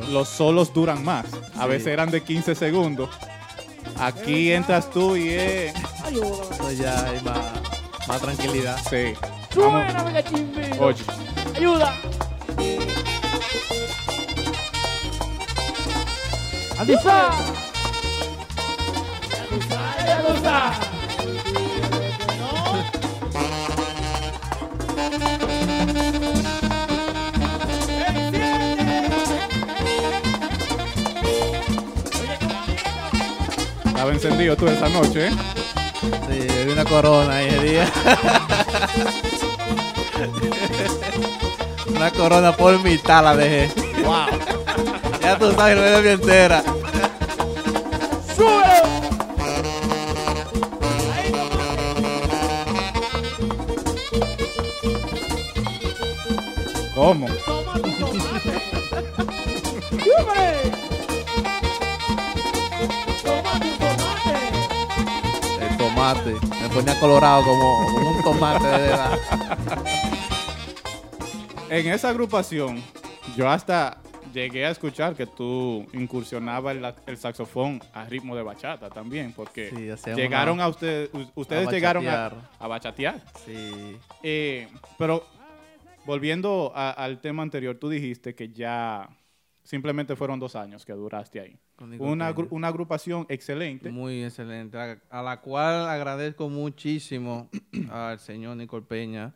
[0.09, 1.27] Los, solos duran más.
[1.57, 3.09] A veces eran de 15 segundos.
[4.01, 5.73] Aquí entras tú y es...
[6.11, 7.39] Eso ya es más,
[8.09, 8.77] Más tranquilidad.
[8.91, 9.13] Sí.
[9.55, 9.85] Vamos.
[10.81, 11.05] Oye,
[11.55, 11.95] Ayuda.
[33.85, 35.31] Estaba encendido tú esa noche, ¿eh?
[36.01, 37.93] Sí, di una corona ese día.
[41.95, 43.71] una corona por mitad la dejé.
[44.03, 44.40] Wow.
[45.21, 46.63] Ya tú sabes, lo de mi entera.
[48.37, 48.83] Sube.
[56.95, 57.27] ¿Cómo?
[57.47, 58.53] Toma tu tomate.
[59.91, 60.49] Sube.
[63.23, 64.35] Toma tu tomate.
[65.61, 66.33] El tomate.
[66.61, 69.19] Me ponía colorado como, como un tomate de verdad.
[71.71, 72.83] En esa agrupación,
[73.37, 74.00] yo hasta
[74.33, 79.71] llegué a escuchar que tú incursionabas el, el saxofón a ritmo de bachata también, porque
[79.71, 82.51] Sí, llegaron una- a ustedes, ustedes a llegaron a, bachatear.
[82.59, 83.21] a bachatear.
[83.45, 83.97] Sí.
[84.23, 84.69] Eh,
[84.99, 85.25] pero
[86.05, 89.09] volviendo a- al tema anterior, tú dijiste que ya
[89.63, 91.59] simplemente fueron dos años que duraste ahí.
[91.99, 93.91] Una, una agrupación excelente.
[93.91, 97.49] Muy excelente, a, a la cual agradezco muchísimo
[97.91, 99.35] al señor Nicol Peña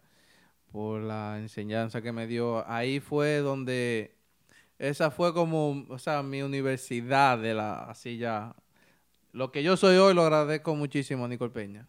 [0.71, 2.69] por la enseñanza que me dio.
[2.69, 4.15] Ahí fue donde,
[4.79, 8.55] esa fue como, o sea, mi universidad de la, así ya.
[9.33, 11.87] Lo que yo soy hoy lo agradezco muchísimo a Nicol Peña.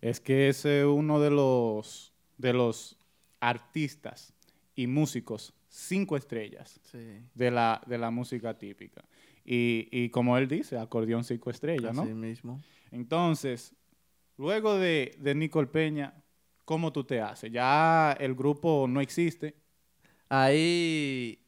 [0.00, 2.98] Es que es uno de los, de los
[3.40, 4.32] artistas
[4.74, 7.20] y músicos cinco estrellas Sí.
[7.34, 9.02] de la, de la música típica.
[9.44, 12.02] Y, y como él dice, acordeón cinco estrellas, ¿no?
[12.02, 12.60] Así mismo.
[12.90, 13.74] Entonces,
[14.36, 16.14] luego de, de Nicole Peña,
[16.64, 17.50] ¿cómo tú te haces?
[17.50, 19.56] Ya el grupo no existe.
[20.28, 21.41] Ahí,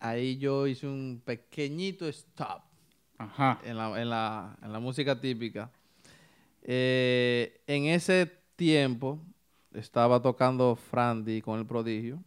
[0.00, 2.62] ahí yo hice un pequeñito stop.
[3.18, 3.60] Ajá.
[3.64, 5.70] en la, en la, en la música típica.
[6.62, 9.18] Eh, en ese tiempo
[9.72, 12.22] estaba tocando Frandy con el prodigio.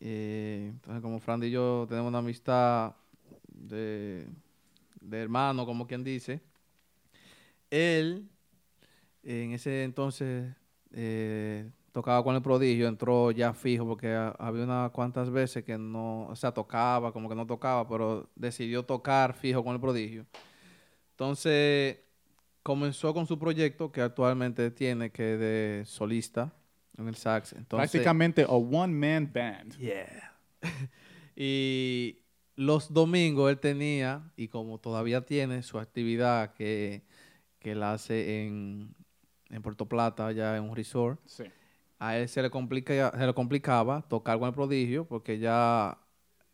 [0.00, 2.94] Eh, entonces, como Frandy y yo tenemos una amistad
[3.46, 4.26] de,
[5.00, 6.40] de hermano, como quien dice,
[7.70, 8.28] él
[9.22, 10.52] en ese entonces
[10.92, 15.76] eh, tocaba con el prodigio, entró ya fijo porque ha- había unas cuantas veces que
[15.78, 20.26] no, o sea, tocaba, como que no tocaba, pero decidió tocar fijo con el prodigio.
[21.12, 21.98] Entonces
[22.62, 26.52] comenzó con su proyecto que actualmente tiene, que es de solista
[26.96, 27.52] en el sax.
[27.52, 29.76] Entonces, Prácticamente a one-man band.
[29.78, 30.34] Yeah.
[31.36, 32.18] y
[32.56, 37.02] los domingos él tenía, y como todavía tiene, su actividad que,
[37.58, 38.94] que él hace en,
[39.48, 41.20] en Puerto Plata, allá en un resort.
[41.24, 41.44] Sí.
[42.00, 45.98] A él se le, complica, se le complicaba tocar con el prodigio porque ya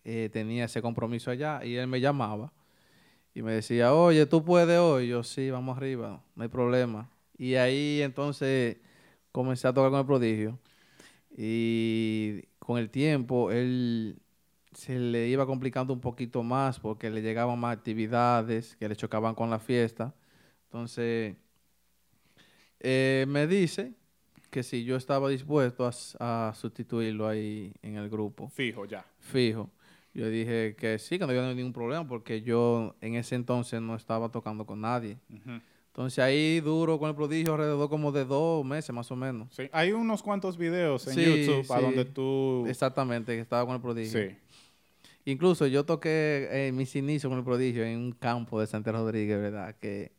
[0.05, 2.53] eh, tenía ese compromiso allá y él me llamaba
[3.34, 5.09] y me decía, oye, ¿tú puedes hoy?
[5.09, 7.11] Yo, sí, vamos arriba, no hay problema.
[7.38, 8.78] Y ahí entonces
[9.32, 10.59] comencé a tocar con el prodigio
[11.36, 14.18] y con el tiempo él
[14.72, 19.34] se le iba complicando un poquito más porque le llegaban más actividades que le chocaban
[19.34, 20.14] con la fiesta.
[20.64, 21.36] Entonces,
[22.80, 23.94] eh, me dice
[24.51, 25.86] que si yo estaba dispuesto
[26.18, 29.05] a, a sustituirlo ahí en el grupo, Fijo ya.
[29.18, 29.70] fijo.
[30.14, 33.94] Yo dije que sí, que no había ningún problema porque yo en ese entonces no
[33.94, 35.18] estaba tocando con nadie.
[35.88, 39.49] Entonces ahí duro con el prodigio alrededor como de dos meses más o menos.
[39.55, 39.68] Sí.
[39.72, 41.82] Hay unos cuantos videos en Sí, YouTube a sí.
[41.84, 42.64] donde tú...
[42.66, 44.18] Exactamente, que estaba con el prodigio.
[44.30, 44.36] Sí.
[45.26, 49.38] Incluso yo toqué eh, mis inicios con el prodigio en un campo de Santiago Rodríguez,
[49.38, 49.74] ¿verdad?
[49.80, 50.12] Que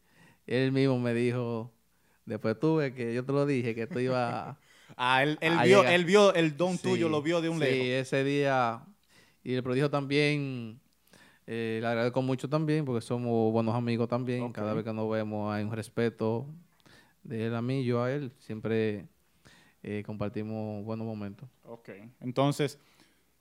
[0.45, 1.71] él mismo me dijo,
[2.27, 4.57] después tuve que yo te lo dije, que tú ibas a...
[4.95, 5.95] Ah, él, él vio, llega.
[5.95, 7.87] él vio el don tuyo, Sí, lo vio de un sí, lejos.
[7.87, 8.81] ese día.
[9.43, 10.79] Y el prodigio también,
[11.45, 14.51] eh, le agradezco mucho también, porque somos buenos amigos también.
[14.51, 16.47] Cada vez que nos vemos hay un respeto
[17.23, 18.31] de él a mí, yo a él.
[18.39, 19.07] Siempre
[19.83, 21.49] eh, compartimos buenos momentos.
[21.63, 21.89] Ok.
[22.21, 22.79] Entonces,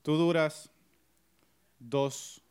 [0.01, 0.69] tú duras
[1.79, 2.41] dos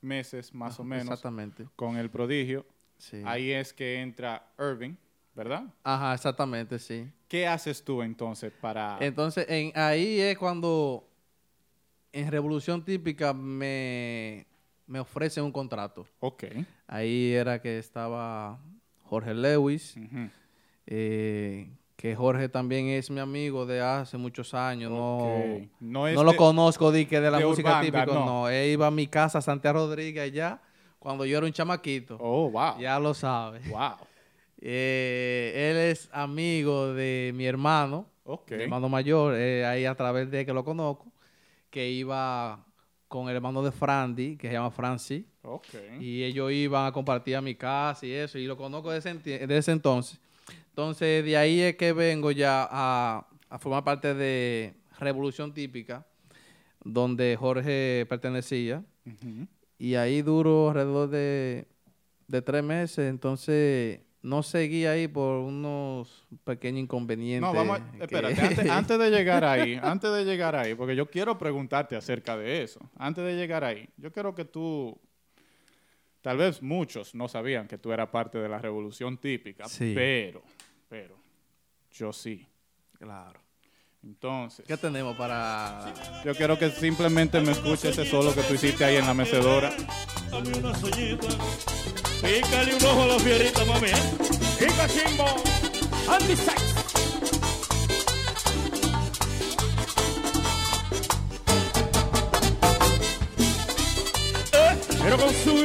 [0.00, 1.66] meses más o menos Exactamente.
[1.76, 2.66] con el prodigio.
[2.98, 3.22] Sí.
[3.24, 4.94] Ahí es que entra Irving,
[5.34, 5.64] ¿verdad?
[5.82, 7.10] Ajá, exactamente, sí.
[7.28, 8.96] ¿Qué haces tú entonces para...
[9.00, 11.08] Entonces, en, ahí es cuando
[12.12, 14.46] en Revolución Típica me,
[14.86, 16.06] me ofrecen un contrato.
[16.20, 16.44] Ok.
[16.86, 18.58] Ahí era que estaba
[19.04, 19.96] Jorge Lewis,
[20.86, 24.90] eh, que Jorge también es mi amigo de hace muchos años.
[24.90, 25.68] No, Ok.
[25.80, 28.24] No, es no lo de- conozco di que de la de música Urbanda, típica, no.
[28.26, 28.48] no.
[28.48, 30.60] Él iba a mi casa, Santiago Rodríguez, allá,
[30.98, 32.16] cuando yo era un chamaquito.
[32.20, 32.78] Oh, wow.
[32.78, 33.60] Ya lo sabe.
[33.68, 33.96] Wow.
[34.66, 38.06] Eh, él es amigo de mi hermano,
[38.56, 41.12] mi hermano mayor, eh, ahí a través de que lo conozco,
[41.68, 42.64] que iba
[43.06, 45.66] con el hermano de Frandy, que se llama Francis, Ok.
[46.00, 49.18] y ellos iban a compartir a mi casa y eso, y lo conozco desde ese,
[49.20, 50.18] enti- desde ese entonces.
[50.70, 56.06] Entonces, de ahí es que vengo ya a, a formar parte de Revolución Típica,
[56.82, 58.82] donde Jorge pertenecía,
[59.78, 61.66] y ahí duro alrededor de,
[62.28, 67.42] de tres meses, entonces no seguí ahí por unos pequeños inconvenientes.
[67.42, 70.96] No, vamos, a- que- espérate, antes, antes de llegar ahí, antes de llegar ahí, porque
[70.96, 72.80] yo quiero preguntarte acerca de eso.
[72.96, 74.98] Antes de llegar ahí, yo quiero que tú,
[76.22, 79.92] tal vez muchos no sabían que tú eras parte de la revolución típica, Sí.
[79.94, 80.42] pero,
[80.88, 81.16] pero,
[81.92, 82.48] yo sí.
[82.98, 83.38] Claro.
[84.02, 85.92] Entonces, ¿Qué tenemos para...?
[86.24, 89.70] yo quiero que simplemente me escuches ese solo que tú hiciste ahí en la mecedora.
[90.30, 91.26] Dame una soñita.
[92.24, 93.88] Pícale un ojo a la fierita, mami.
[93.88, 93.92] ¿eh?
[94.60, 95.26] Y cachimbo.
[96.08, 96.32] Andy.
[104.52, 105.64] Eh, Pero con su...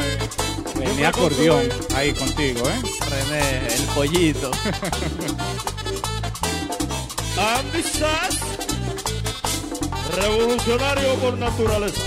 [1.05, 2.82] Acordeón ahí contigo, ¿eh?
[3.10, 4.51] René, el pollito.
[7.39, 8.43] Andy Sykes.
[10.18, 12.01] Revolucionario por naturaleza.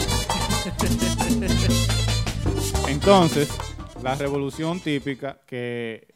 [2.87, 3.49] Entonces,
[4.03, 6.15] la revolución típica, que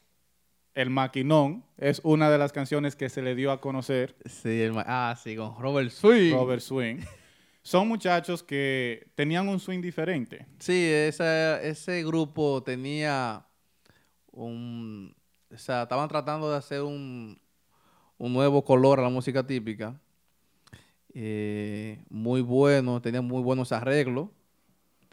[0.75, 4.73] el maquinón es una de las canciones que se le dio a conocer sí, el
[4.79, 6.33] ah, sí, con Robert Swing.
[6.33, 6.99] Robert Swing.
[7.63, 10.47] Son muchachos que tenían un swing diferente.
[10.59, 13.47] Sí, esa- ese grupo tenía
[14.31, 15.15] un...
[15.53, 17.41] O sea, estaban tratando de hacer un,
[18.19, 19.99] un nuevo color a la música típica.
[21.15, 24.29] Eh, muy bueno, tenía muy buenos arreglos.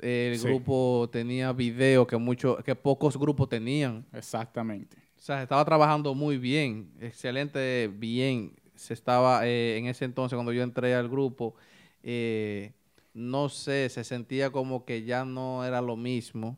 [0.03, 0.47] El Sí.
[0.47, 4.05] grupo tenía video que, mucho, que pocos grupos tenían.
[4.13, 4.97] Exactamente.
[5.17, 8.53] O sea, se estaba trabajando muy bien, excelente, bien.
[8.75, 11.55] Se estaba, eh, en ese entonces, cuando yo entré al grupo,
[12.03, 12.73] eh,
[13.13, 16.57] no sé, se sentía como que ya no era lo mismo.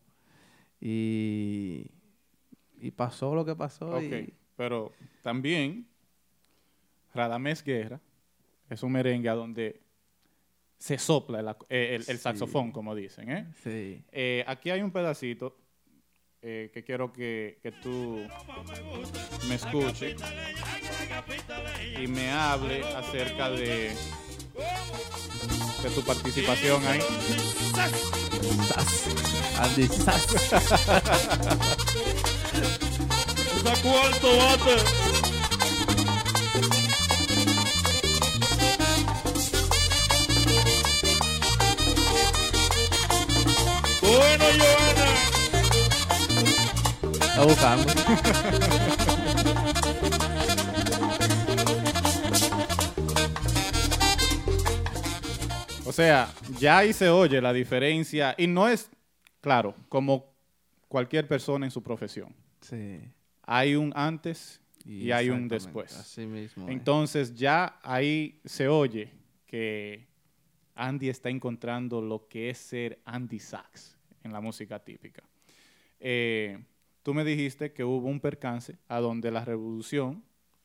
[0.81, 1.91] Y,
[2.79, 3.89] y pasó lo que pasó.
[3.97, 4.03] Ok.
[4.03, 4.91] y- Pero
[5.21, 5.85] también,
[7.13, 7.99] Radamés Guerra
[8.69, 9.81] es un merengue a donde
[10.77, 12.23] se sopla el, ac- eh, el- el Sí.
[12.23, 13.29] saxofón, como dicen.
[13.31, 13.47] ¿eh?
[13.63, 14.03] sí.
[14.11, 15.57] Eh, aquí hay un pedacito
[16.41, 18.21] eh, que quiero que, que tú
[19.47, 20.15] me escuches
[21.99, 23.89] y me hable acerca de,
[25.81, 26.99] de tu participación ahí.
[29.59, 30.27] Andy Sas.
[33.55, 34.75] Usa cuarto bate.
[44.15, 45.05] Bueno, Joana.
[47.11, 47.85] Está buscando.
[55.85, 58.89] O sea, ya ahí se oye la diferencia y no es,
[59.41, 60.33] claro, como
[60.87, 62.33] cualquier persona en su profesión.
[62.61, 63.01] Sí.
[63.43, 65.93] Hay un antes y, hay un después.
[65.93, 66.67] Así mismo.
[66.67, 66.71] es.
[66.71, 69.11] Entonces ya ahí se oye
[69.45, 70.07] que
[70.73, 73.94] Andy está encontrando lo que es ser Andy Sachs
[74.25, 75.23] en la música típica.
[75.99, 76.59] Eh,
[77.03, 80.23] tú me dijiste que hubo un percance a donde la revolución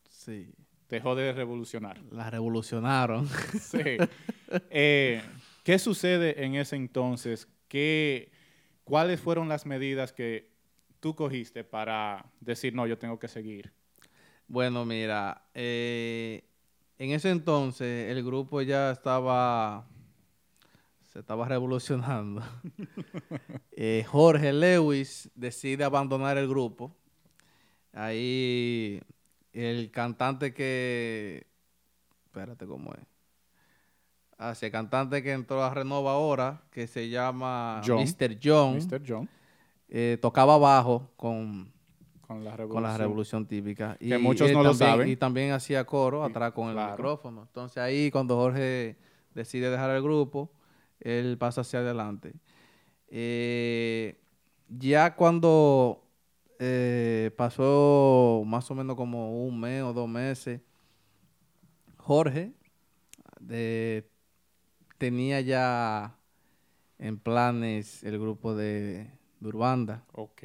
[0.09, 0.49] Sí.
[0.89, 1.99] dejó de revolucionar.
[2.11, 3.29] La revolucionaron.
[3.61, 3.79] Sí.
[4.71, 5.23] Eh,
[5.63, 7.47] ¿Qué sucede en ese entonces?
[7.69, 8.33] ¿Qué,
[8.83, 10.51] ¿Cuáles fueron las medidas que
[10.99, 13.73] tú cogiste para decir, no, yo tengo que seguir?
[14.49, 16.43] Bueno, mira, eh,
[16.99, 19.87] en ese entonces el grupo ya estaba,
[21.13, 22.43] se estaba revolucionando.
[23.83, 26.95] Eh, Jorge Lewis decide abandonar el grupo.
[27.95, 29.01] Ahí
[29.55, 31.47] el cantante que,
[32.27, 33.01] espérate cómo es.
[34.37, 38.03] Ah, sí, el cantante que entró a Renova ahora, que se llama John.
[38.05, 38.39] Mr.
[38.43, 39.03] John, Mr.
[39.07, 39.29] John,
[39.89, 41.73] eh, tocaba bajo con,
[42.21, 42.69] con la revolución.
[42.75, 43.97] con la revolución típica.
[43.99, 45.09] Que muchos él no lo también- saben.
[45.09, 46.93] Y también hacía coro atrás con el claro.
[46.93, 47.43] micrófono.
[47.43, 48.99] Entonces ahí cuando Jorge
[49.35, 50.51] decide dejar el grupo,
[51.01, 52.35] él pasa hacia adelante.
[53.09, 54.19] Eh,
[54.69, 56.05] ya cuando
[56.59, 60.61] eh, pasó más o menos como un mes o dos meses,
[61.99, 62.53] Jorge
[63.41, 64.09] de-
[64.99, 66.19] tenía ya
[66.99, 70.43] en planes el grupo de, de Urbanda Ok.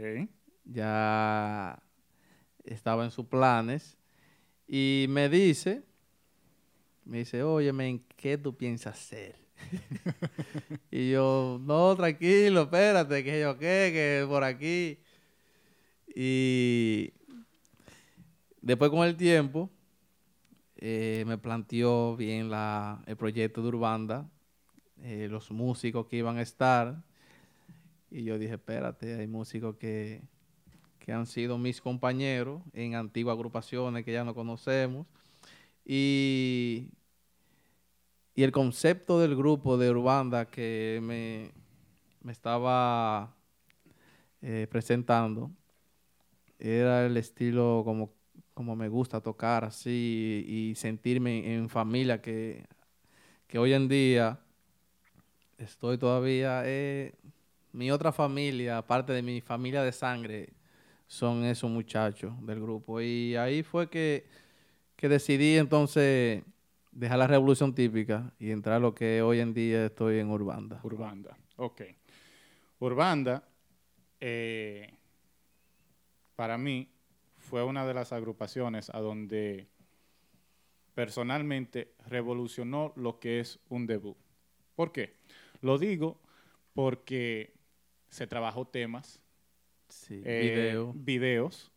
[0.66, 1.82] ya
[2.64, 3.98] estaba en sus planes
[4.68, 5.84] y me dice,
[7.06, 9.45] me dice, oye, men, ¿qué tú piensas hacer?
[10.92, 15.00] y yo, no, tranquilo, espérate, que yo qué, que por aquí.
[16.16, 17.14] Y
[18.62, 19.70] después con el tiempo,
[20.78, 24.30] eh, me planteó bien la, el proyecto de Urbanda,
[25.02, 27.04] eh, los músicos que iban a estar.
[28.12, 30.22] Y yo dije, espérate, hay músicos que,
[31.00, 35.06] que han sido mis compañeros en antiguas agrupaciones que ya no conocemos.
[35.86, 36.90] Y,
[38.36, 41.52] y el concepto del grupo de Urbanda que me,
[42.22, 43.34] me estaba
[44.42, 45.52] eh, presentando
[46.60, 48.14] era el estilo como,
[48.54, 52.66] como me gusta tocar así y, sentirme en familia que,
[53.48, 54.40] que hoy en día
[55.58, 57.14] estoy todavía eh,
[57.72, 60.50] mi otra familia aparte de mi familia de sangre
[61.08, 63.02] son esos muchachos del grupo.
[63.02, 64.26] Y ahí fue que,
[64.96, 66.44] que decidí entonces
[66.96, 70.80] dejar la revolución típica y entrar a lo que hoy en día estoy en Urbanda.
[70.84, 71.82] Urbanda, ok.
[72.80, 73.48] Urbanda,
[74.20, 74.92] eh,
[76.36, 76.90] para mí,
[77.38, 79.68] fue una de las agrupaciones a donde
[80.96, 84.18] personalmente revolucionó lo que es un debut.
[84.76, 85.14] ¿Por qué?
[85.62, 86.20] Lo digo
[86.74, 87.54] porque
[88.10, 89.22] se trabajó temas,
[89.90, 90.94] Sí, eh, video.
[90.96, 91.72] videos,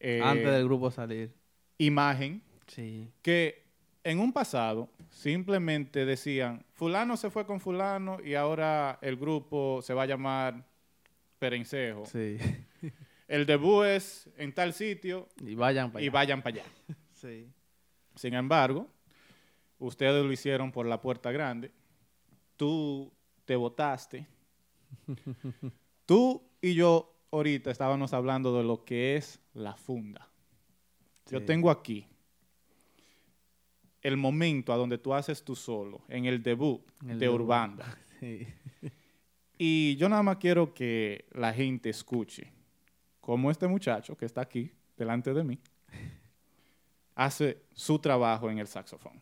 [0.00, 1.32] eh, Antes del grupo salir.
[1.78, 3.10] imagen, Sí.
[3.22, 3.64] que
[4.08, 9.92] en un pasado simplemente decían, fulano se fue con fulano y ahora el grupo se
[9.92, 10.64] va a llamar
[11.38, 12.06] Perencejo.
[12.06, 12.38] Sí.
[13.28, 16.64] El debut es en tal sitio y vayan para y vayan para allá.
[17.12, 17.50] Sí.
[18.14, 18.86] Sin embargo,
[19.80, 21.72] ustedes lo hicieron por la puerta grande.
[22.56, 23.12] Tú
[23.44, 24.24] te votaste.
[26.06, 30.28] Tú y yo ahorita estábamos hablando de lo que es la funda.
[31.28, 32.06] Yo tengo aquí
[34.02, 37.40] el momento a donde tú haces tu solo, en el debut En el de debut.
[37.40, 37.98] Urbanda.
[38.20, 38.48] Sí.
[39.56, 42.52] Y yo nada más quiero que la gente escuche
[43.20, 45.58] cómo este muchacho que está aquí delante de mí
[47.14, 49.20] hace su trabajo en el saxofón.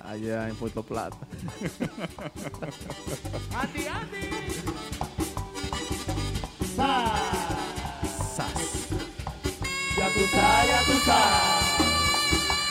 [0.00, 1.16] Allá en Puerto Plata.
[3.56, 4.30] Andy, Andy.
[6.76, 8.50] Sas.
[9.96, 11.45] Ya tú sabes, ya tú sabes.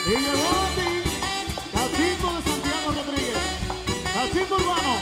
[0.06, 1.02] Y llegó Andy,
[1.72, 3.38] Cacico de Santiago Rodríguez.
[4.14, 4.94] Cacico Urbano.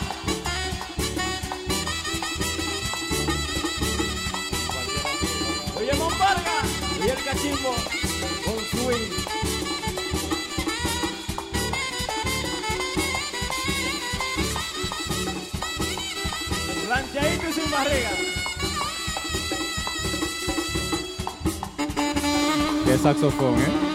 [5.78, 6.62] Oye, Monparga.
[7.04, 7.74] Y el cachimbo
[8.46, 9.10] con swing.
[16.88, 18.10] Ranchadito y sin barriga.
[22.86, 23.93] Qué saxofón, ¿eh?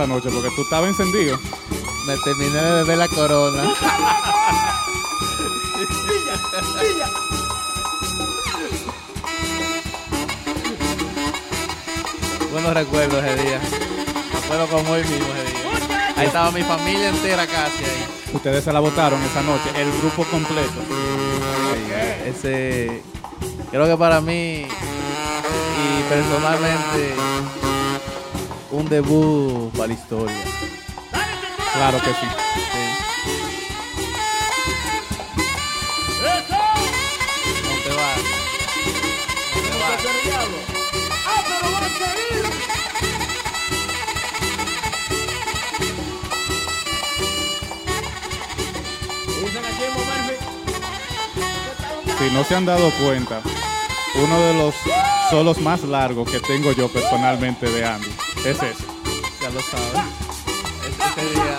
[0.00, 0.30] Esa noche?
[0.32, 1.38] Porque tú estabas encendido.
[2.06, 3.74] Me terminé de beber la corona.
[12.50, 13.60] Buenos recuerdos ese día.
[14.32, 16.14] Me acuerdo como hoy mismo ese día.
[16.16, 18.06] Ahí estaba mi familia entera casi ahí.
[18.32, 20.80] Ustedes se la votaron esa noche, el grupo completo.
[22.24, 23.02] Ese,
[23.70, 27.14] creo que para mí y personalmente
[28.72, 30.36] un debut para la historia.
[31.72, 32.26] Claro que sí.
[52.18, 53.40] Si no se han dado cuenta,
[54.14, 54.74] uno de los
[55.30, 58.72] solos más largos que tengo yo personalmente de Andy ese.
[59.42, 60.02] Ya lo saben.
[60.86, 61.58] Este sería.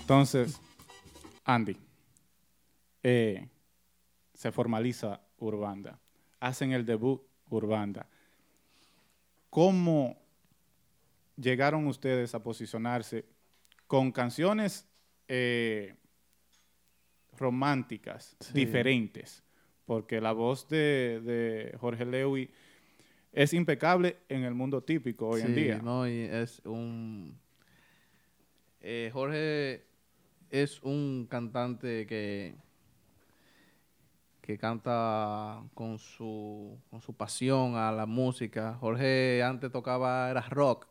[0.00, 0.60] Entonces,
[1.44, 1.78] Andy,
[3.02, 3.48] eh,
[4.34, 5.98] se formaliza Urbanda,
[6.38, 8.06] hacen el debut Urbanda.
[9.48, 10.18] ¿Cómo
[11.36, 13.24] llegaron ustedes a posicionarse
[13.86, 14.88] con canciones
[15.28, 15.94] eh,
[17.38, 18.52] románticas, Sí.
[18.54, 19.42] diferentes?
[19.86, 22.50] Porque la voz de, de Jorge Lewy
[23.32, 25.80] es impecable en el mundo típico hoy en día.
[25.82, 27.38] No, y es un.
[28.80, 29.84] eh, Jorge
[30.50, 32.54] es un cantante que
[34.40, 38.74] que canta con su con su pasión a la música.
[38.78, 40.86] Jorge antes tocaba era rock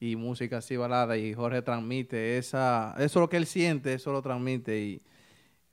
[0.00, 4.12] y música así balada y Jorge transmite esa eso es lo que él siente, eso
[4.12, 5.02] lo transmite y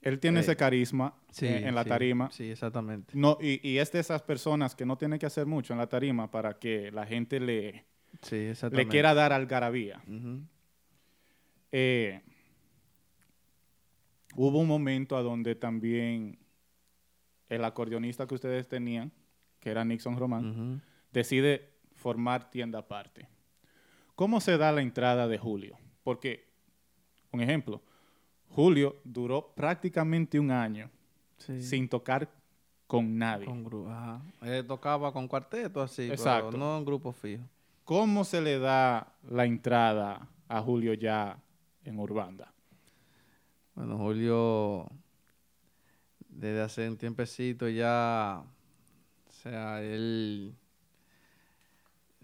[0.00, 2.30] Él tiene Eh, ese carisma sí, en, en la sí, tarima.
[2.32, 3.12] Sí, exactamente.
[3.16, 5.86] No, y, y es de esas personas que no tiene que hacer mucho en la
[5.88, 7.84] tarima para que la gente le,
[8.22, 10.02] Sí, le quiera dar algarabía.
[11.72, 12.20] Eh,
[14.34, 16.38] hubo un momento a donde también
[17.48, 19.12] el acordeonista que ustedes tenían,
[19.60, 23.28] que era Nixon Román, decide formar tienda aparte.
[24.14, 25.78] ¿Cómo se da la entrada de Julio?
[26.04, 26.48] Porque,
[27.32, 27.80] un ejemplo,
[28.50, 30.90] Julio duró prácticamente un año
[31.38, 31.62] Sí.
[31.62, 32.28] sin tocar
[32.86, 33.46] con nadie.
[33.46, 34.22] Con gru- ajá.
[34.42, 36.50] Él tocaba con cuarteto así, Exacto.
[36.50, 37.42] pero no en grupo fijo.
[37.84, 41.36] ¿Cómo se le da la entrada a Julio ya
[41.84, 42.52] en Urbanda?
[43.74, 44.88] Bueno, Julio,
[46.28, 48.44] desde hace un tiempecito ya,
[49.28, 50.54] o sea, él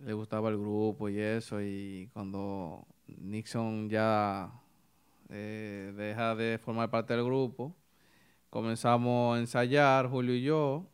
[0.04, 4.52] le gustaba el grupo y eso, y cuando Nixon ya
[5.30, 7.74] eh, deja de formar parte del grupo,
[8.50, 10.86] comenzamos a ensayar, Julio y yo,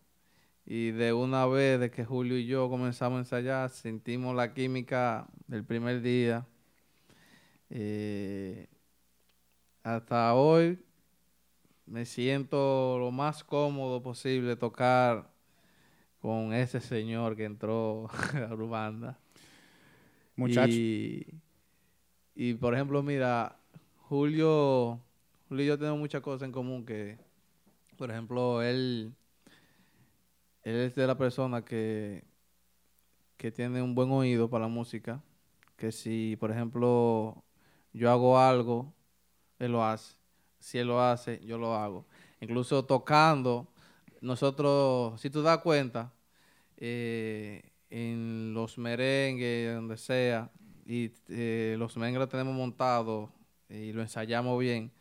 [0.67, 5.27] y de una vez de que Julio y yo comenzamos a ensayar, sentimos la química
[5.47, 6.47] del primer día.
[7.71, 8.69] Eh,
[9.83, 10.79] hasta hoy
[11.87, 15.34] me siento lo más cómodo posible tocar
[16.25, 19.19] con ese señor que entró a la banda.
[20.37, 21.27] Muchachos, Y,
[22.35, 23.61] y, por ejemplo, mira,
[24.09, 24.99] Julio,
[25.51, 27.19] Julio y yo tenemos muchas cosas en común que,
[27.99, 29.13] por ejemplo, él,
[30.63, 32.25] él es de la persona que,
[33.37, 35.23] que tiene un buen oído para la música,
[35.77, 37.45] que si, por ejemplo,
[37.93, 38.95] yo hago algo,
[39.59, 40.17] él lo hace.
[40.59, 42.07] Si él lo hace, yo lo hago.
[42.41, 43.69] Incluso tocando,
[44.23, 46.14] nosotros, si tú das cuenta,
[46.85, 50.51] eh, en los merengues, donde sea,
[50.87, 53.31] y eh, los merengues los tenemos montados
[53.69, 54.93] y lo ensayamos bien,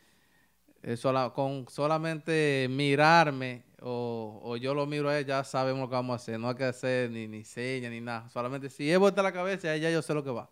[0.83, 5.89] eh, sola- con solamente mirarme o, o yo lo miro a él, ya sabemos lo
[5.89, 6.39] que vamos a hacer.
[6.39, 8.29] No hay que hacer ni, ni señas ni nada.
[8.29, 10.49] Solamente si él vuelta la cabeza, ya yo sé lo que va.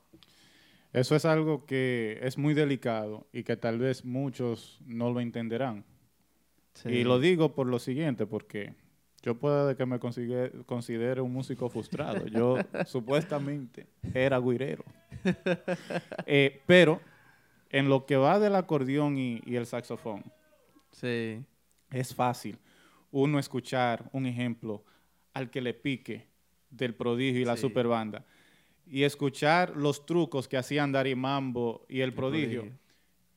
[0.93, 5.85] eso es algo que es muy delicado y que tal vez muchos no lo entenderán.
[6.85, 8.75] Y lo digo por lo siguiente, porque
[9.23, 12.25] yo puedo que me considere un músico frustrado.
[12.27, 12.57] Yo
[12.87, 14.83] supuestamente era guirero.
[16.25, 16.99] Eh, pero
[17.69, 20.23] en lo que va del acordeón y, y el saxofón,
[20.91, 21.41] Sí.
[21.91, 22.57] es fácil
[23.11, 24.83] uno escuchar un ejemplo
[25.33, 26.27] al que le pique
[26.69, 27.61] del prodigio y la Sí.
[27.61, 28.25] superbanda
[28.87, 32.79] y escuchar los trucos que hacían Darimambo y el prodigio prodigio.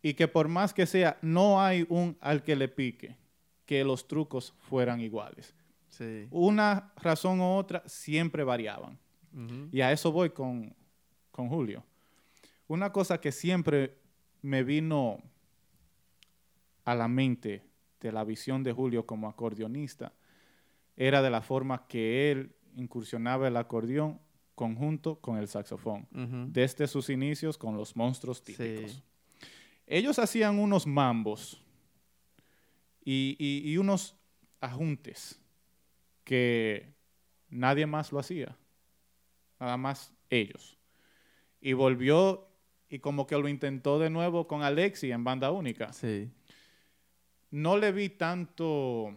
[0.03, 3.17] y que por más que sea no hay un al que le pique
[3.67, 5.55] que los trucos fueran iguales
[5.97, 6.27] Sí.
[6.31, 8.99] una razón u otra siempre variaban
[9.73, 10.75] y a eso voy con,
[11.33, 11.83] con Julio.
[12.69, 13.97] Una cosa que siempre
[14.43, 15.19] me vino
[16.85, 17.63] a la mente
[18.01, 20.13] de la visión de Julio como acordeonista
[20.97, 24.21] era de la forma que él incursionaba el acordeón
[24.55, 26.07] conjunto con el saxofón,
[26.53, 28.53] desde sus inicios con los monstruos Sí.
[28.55, 29.03] típicos.
[29.87, 31.61] Ellos hacían unos mambos
[33.05, 34.17] y, y- y unos
[34.61, 35.41] ajuntes
[36.25, 36.93] que
[37.49, 38.57] nadie más lo hacía,
[39.61, 40.79] nada más ellos.
[41.61, 42.49] Y volvió
[42.89, 45.93] y como que lo intentó de nuevo con Alexi en banda única.
[45.93, 46.31] Sí.
[47.51, 49.17] No le vi tanto,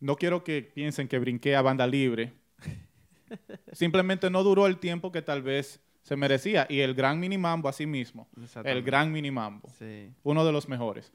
[0.00, 2.32] no quiero que piensen que brinqué a banda libre.
[3.72, 6.66] Simplemente no duró el tiempo que tal vez se merecía.
[6.68, 8.28] Y el gran minimambo así mismo,
[8.64, 10.10] el gran minimambo Sí.
[10.22, 11.12] uno de los mejores.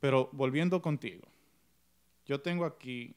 [0.00, 1.26] Pero volviendo contigo,
[2.24, 3.16] yo tengo aquí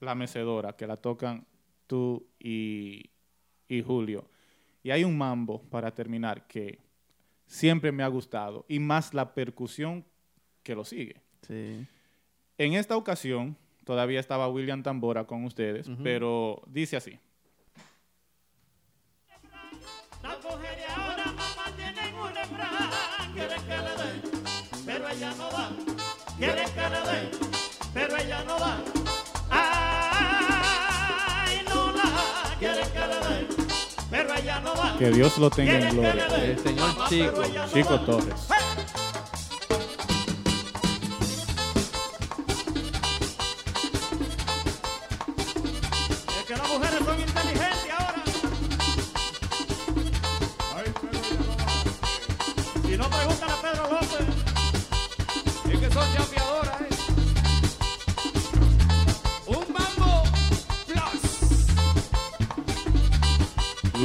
[0.00, 1.46] la mecedora que la tocan
[1.86, 3.10] tú y,
[3.68, 4.28] y Julio.
[4.82, 6.78] Y hay un mambo para terminar que
[7.46, 10.04] siempre me ha gustado y más la percusión
[10.62, 11.20] que lo sigue.
[11.42, 11.86] Sí.
[12.58, 17.18] En esta ocasión todavía estaba William Tambora con ustedes, pero dice así.
[20.22, 22.90] Las mujeres ahora mamá tienen un refrán,
[23.34, 23.68] quieren
[34.98, 36.26] Que Dios lo tenga en gloria.
[36.42, 37.42] El señor Chico,
[37.72, 38.00] Chico.
[38.00, 38.48] Torres.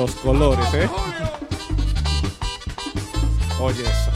[0.03, 0.89] Los colores, ¿eh?
[3.61, 4.11] Oye eso.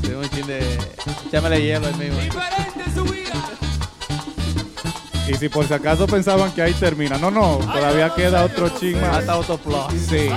[0.00, 0.78] Tengo un chin de.
[1.26, 2.18] Échamele hielo ahí mismo.
[5.28, 7.18] Y si por si acaso pensaban que ahí termina.
[7.18, 9.18] No, no, todavía queda otro ching más.
[9.18, 9.92] Hasta autoplus.
[10.08, 10.30] Sí.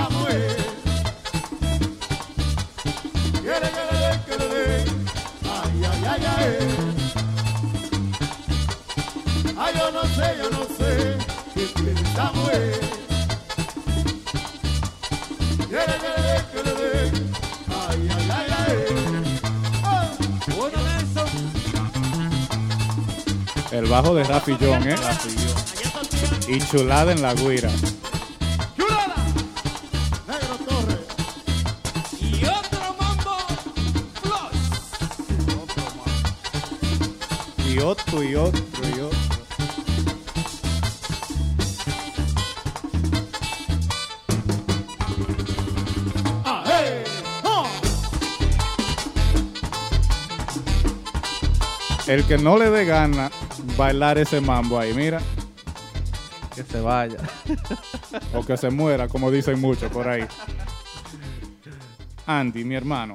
[24.26, 24.96] De Rafi John, ¿eh?
[26.48, 27.70] Y chulada en la guira.
[28.76, 29.14] Chulada.
[30.26, 30.98] Negro Torres.
[32.20, 32.80] Y otro.
[37.66, 38.62] Y otro, y otro,
[52.06, 53.30] El que no le dé gana
[53.78, 55.20] bailar ese mambo ahí, mira.
[56.54, 57.16] Que se vaya.
[58.34, 60.24] O que se muera, como dicen muchos por ahí.
[62.26, 63.14] Andy, mi hermano,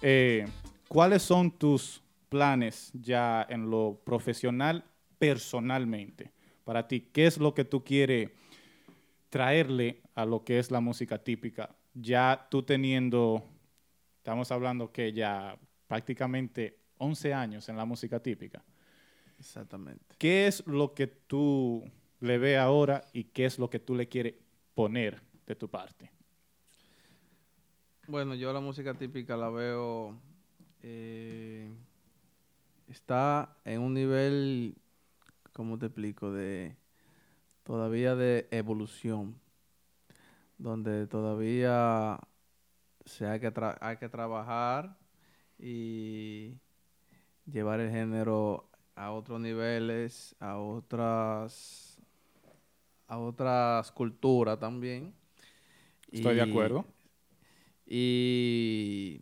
[0.00, 0.46] eh,
[0.88, 4.84] ¿cuáles son tus planes ya en lo profesional,
[5.18, 6.32] personalmente?
[6.64, 8.30] Para ti, ¿qué es lo que tú quieres
[9.28, 11.76] traerle a lo que es la música típica?
[11.92, 13.44] Ya tú teniendo,
[14.16, 18.62] estamos hablando que ya prácticamente 11 años en la música típica.
[19.38, 20.16] Exactamente.
[20.18, 21.84] ¿Qué es lo que tú
[22.20, 24.34] le ves ahora y qué es lo que tú le quieres
[24.74, 26.10] poner de tu parte?
[28.06, 30.20] Bueno, yo la música típica la veo.
[30.82, 31.70] eh,
[32.88, 34.76] está en un nivel,
[35.52, 36.32] ¿cómo te explico?
[36.32, 36.76] De.
[37.64, 39.40] Todavía de evolución.
[40.58, 42.18] Donde todavía
[43.06, 44.98] se hay que, tra- hay que trabajar
[45.58, 46.54] y
[47.46, 51.98] llevar el género a otros niveles, a otras.
[53.06, 55.14] a otras culturas también.
[56.10, 56.84] Estoy de acuerdo.
[57.86, 59.20] y,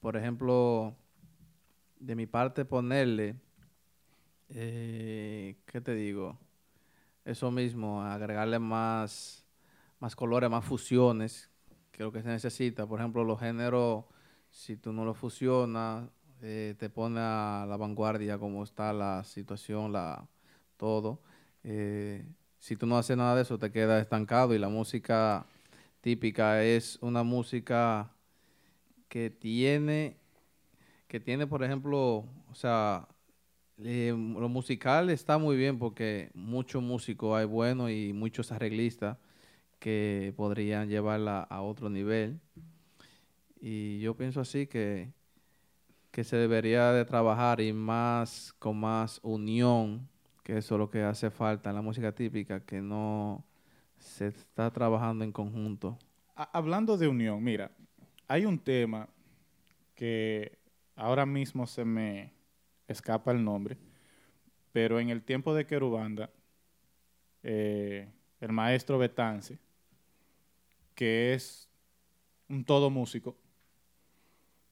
[0.00, 0.96] por ejemplo,
[2.00, 3.36] de mi parte ponerle,
[4.48, 6.38] eh, ¿qué te digo?
[7.24, 9.44] Eso mismo, agregarle más,
[9.98, 11.50] más colores, más fusiones,
[11.90, 12.86] que lo que se necesita.
[12.86, 14.04] Por ejemplo, los géneros,
[14.50, 16.08] si tú no los fusionas,
[16.42, 20.28] eh, te pone a la vanguardia como está la situación, la,
[20.76, 21.20] todo.
[21.64, 22.24] Eh,
[22.58, 25.46] si tú no haces nada de eso, te queda estancado y la música
[26.00, 28.10] típica es una música
[29.08, 30.16] que tiene,
[31.08, 33.08] que tiene, por ejemplo, o sea,
[33.78, 39.18] lo musical está muy bien porque muchos músicos hay buenos y muchos arreglistas
[39.78, 42.40] que podrían llevarla a otro nivel.
[43.60, 45.12] Y yo pienso así que,
[46.16, 50.08] que se debería de trabajar y más con más unión,
[50.42, 53.44] que eso es lo que hace falta en la música típica, que no
[53.98, 55.98] se está trabajando en conjunto.
[56.34, 57.70] Ha- Hablando de unión, mira,
[58.28, 59.10] hay un tema
[59.94, 60.56] que
[60.94, 62.32] ahora mismo se me
[62.88, 63.76] escapa el nombre,
[64.72, 66.30] pero en el tiempo de Querubanda,
[67.42, 68.08] eh,
[68.40, 69.58] el maestro Betance,
[70.94, 71.68] que es
[72.48, 73.36] un todo músico,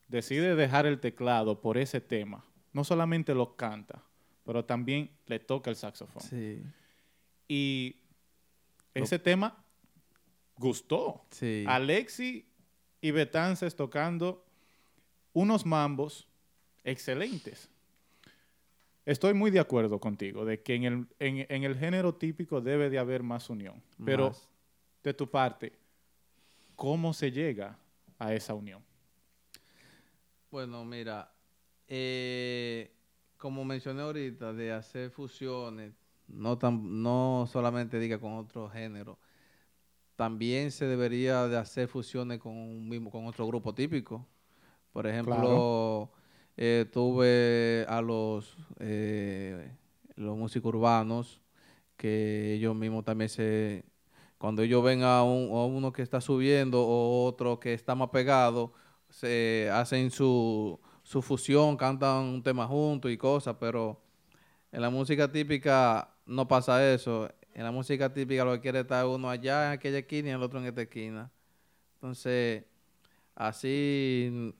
[0.09, 2.44] decide dejar el teclado por ese tema.
[2.72, 4.02] No solamente lo canta,
[4.44, 6.22] pero también le toca el saxofón.
[6.22, 6.62] Sí,
[7.48, 7.97] Y
[8.94, 9.64] ese tema
[10.56, 11.24] gustó.
[11.31, 11.64] sí.
[11.68, 12.47] Alexi
[13.01, 14.44] y Betances tocando
[15.32, 16.26] unos mambos
[16.85, 17.70] excelentes.
[19.05, 22.89] Estoy muy de acuerdo contigo de que en el, en- en el género típico debe
[22.89, 23.82] de haber más unión.
[24.05, 24.48] Pero Más.
[25.02, 25.78] de tu parte,
[26.74, 27.76] ¿cómo se llega
[28.18, 28.82] a esa unión?
[30.55, 31.35] Bueno, mira,
[31.89, 32.93] eh,
[33.39, 35.94] como mencioné ahorita, de hacer fusiones,
[36.28, 39.18] no tan, no solamente diga con otro género,
[40.16, 44.26] también se debería de hacer fusiones con un mismo, con otro grupo típico.
[44.93, 46.12] Por ejemplo,
[46.56, 49.72] eh, tuve a los, eh,
[50.16, 51.43] los músicos urbanos
[51.97, 53.85] que ellos mismos también se,
[54.39, 58.10] cuando ellos ven a, un- a uno que está subiendo o otro que está más
[58.10, 58.72] pegado,
[59.15, 64.03] se hacen su, su fusión, cantan un tema juntos y cosas, pero
[64.73, 67.31] en la música típica no pasa eso.
[67.55, 70.32] En la música típica lo que quiere es estar uno allá en aquella esquina y
[70.32, 71.31] el otro en esta esquina.
[71.95, 72.65] Entonces,
[73.36, 74.53] así,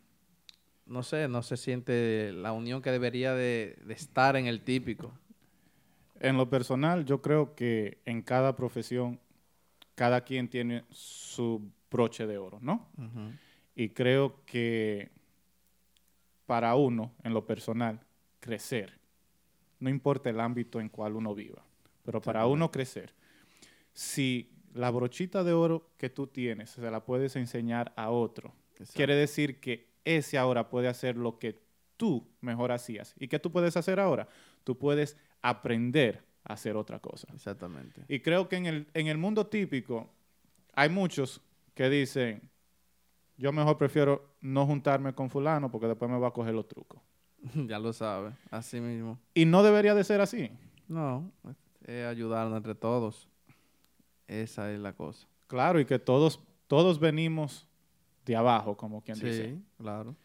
[0.87, 5.13] no sé, no se siente la unión que debería de, de estar en el típico.
[6.21, 9.19] En lo personal, yo creo que en cada profesión,
[9.97, 12.89] cada quien tiene su broche de oro, ¿no?
[13.75, 15.11] Y creo que
[16.47, 18.01] para uno, en lo personal,
[18.41, 18.99] crecer,
[19.81, 21.65] no importa el ámbito en cual uno viva,
[22.05, 23.13] pero para uno crecer,
[23.93, 28.53] si la brochita de oro que tú tienes se la puedes enseñar a otro,
[28.95, 31.61] quiere decir que ese ahora puede hacer lo que
[31.97, 33.15] tú mejor hacías.
[33.19, 34.29] ¿Y qué tú puedes hacer ahora?
[34.65, 37.29] Tú puedes aprender a hacer otra cosa.
[37.35, 38.03] Exactamente.
[38.09, 40.11] Y creo que en el, en el mundo típico
[40.75, 41.41] hay muchos
[41.75, 42.51] que dicen,
[43.37, 47.01] yo mejor prefiero no juntarme con fulano porque después me va a coger los trucos.
[47.67, 49.19] ya lo sabe, así mismo.
[49.35, 50.51] Y no debería de ser así.
[50.89, 51.31] No,
[51.87, 53.29] es ayudarnos entre todos.
[54.27, 55.27] Esa es la cosa.
[55.47, 57.67] Claro, y que todos, todos venimos
[58.25, 59.51] de abajo, como quien dice.
[59.51, 60.17] Sí, claro.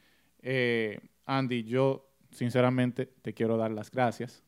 [0.41, 4.43] Eh, Andy, yo sinceramente te quiero dar las gracias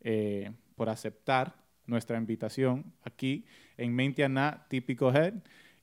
[0.00, 1.54] eh, por aceptar
[1.86, 3.44] nuestra invitación aquí
[3.76, 5.34] en Mentiana Típico Head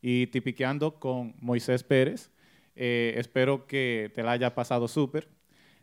[0.07, 2.29] y tipiqueando con Moisés Pérez.
[2.75, 5.27] Eh, espero que te la haya pasado súper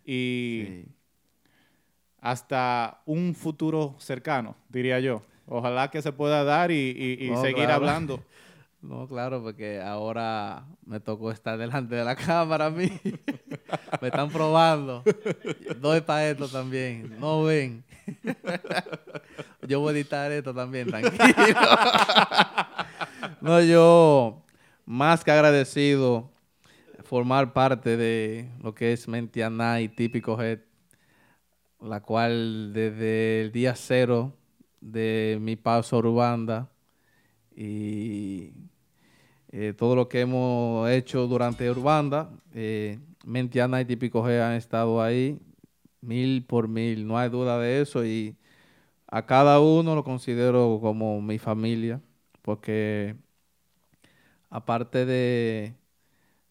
[0.04, 0.84] y Sí.
[2.20, 5.22] hasta un futuro cercano, diría yo.
[5.48, 7.74] Ojalá que se pueda dar y, y- y No, seguir claro.
[7.74, 8.22] hablando.
[8.82, 12.90] No, claro, porque ahora me tocó estar delante de la cámara a mí.
[14.02, 15.04] me están probando.
[15.80, 17.16] Doy para esto también.
[17.20, 17.84] No ven.
[19.68, 21.16] yo voy a editar esto también, tranquilo.
[23.42, 24.42] No, yo
[24.86, 26.30] más que agradecido
[27.04, 30.60] formar parte de lo que es Mentiana y Típico Head,
[31.80, 34.32] la cual desde el día cero
[34.80, 36.70] de mi paso a Urbanda
[37.54, 38.52] y
[39.50, 45.02] eh, todo lo que hemos hecho durante Urbanda, eh, Mentiana y Típico G han estado
[45.02, 45.38] ahí
[46.00, 48.36] mil por mil, no hay duda de eso y
[49.08, 52.00] a cada uno lo considero como mi familia
[52.42, 53.16] porque
[54.52, 55.74] aparte de,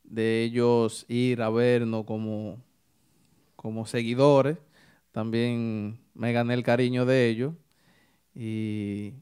[0.03, 2.57] de ellos ir a vernos como,
[3.55, 4.57] como seguidores,
[5.11, 7.53] también me gané el cariño de ellos
[8.35, 9.13] y,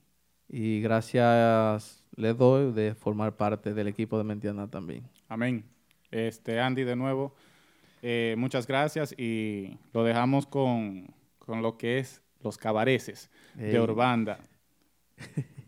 [0.47, 5.03] y gracias les doy de formar parte del equipo de Mentiana también.
[5.27, 5.65] Amén.
[6.09, 7.35] Este, Andy, de nuevo,
[8.01, 13.73] eh, muchas gracias y lo dejamos con, con lo que es los cabareces Ey.
[13.73, 14.39] de Urbanda.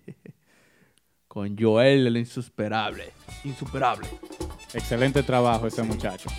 [1.31, 3.13] Con Joel el insuperable.
[3.45, 4.05] Insuperable.
[4.73, 6.29] Excelente trabajo ese muchacho.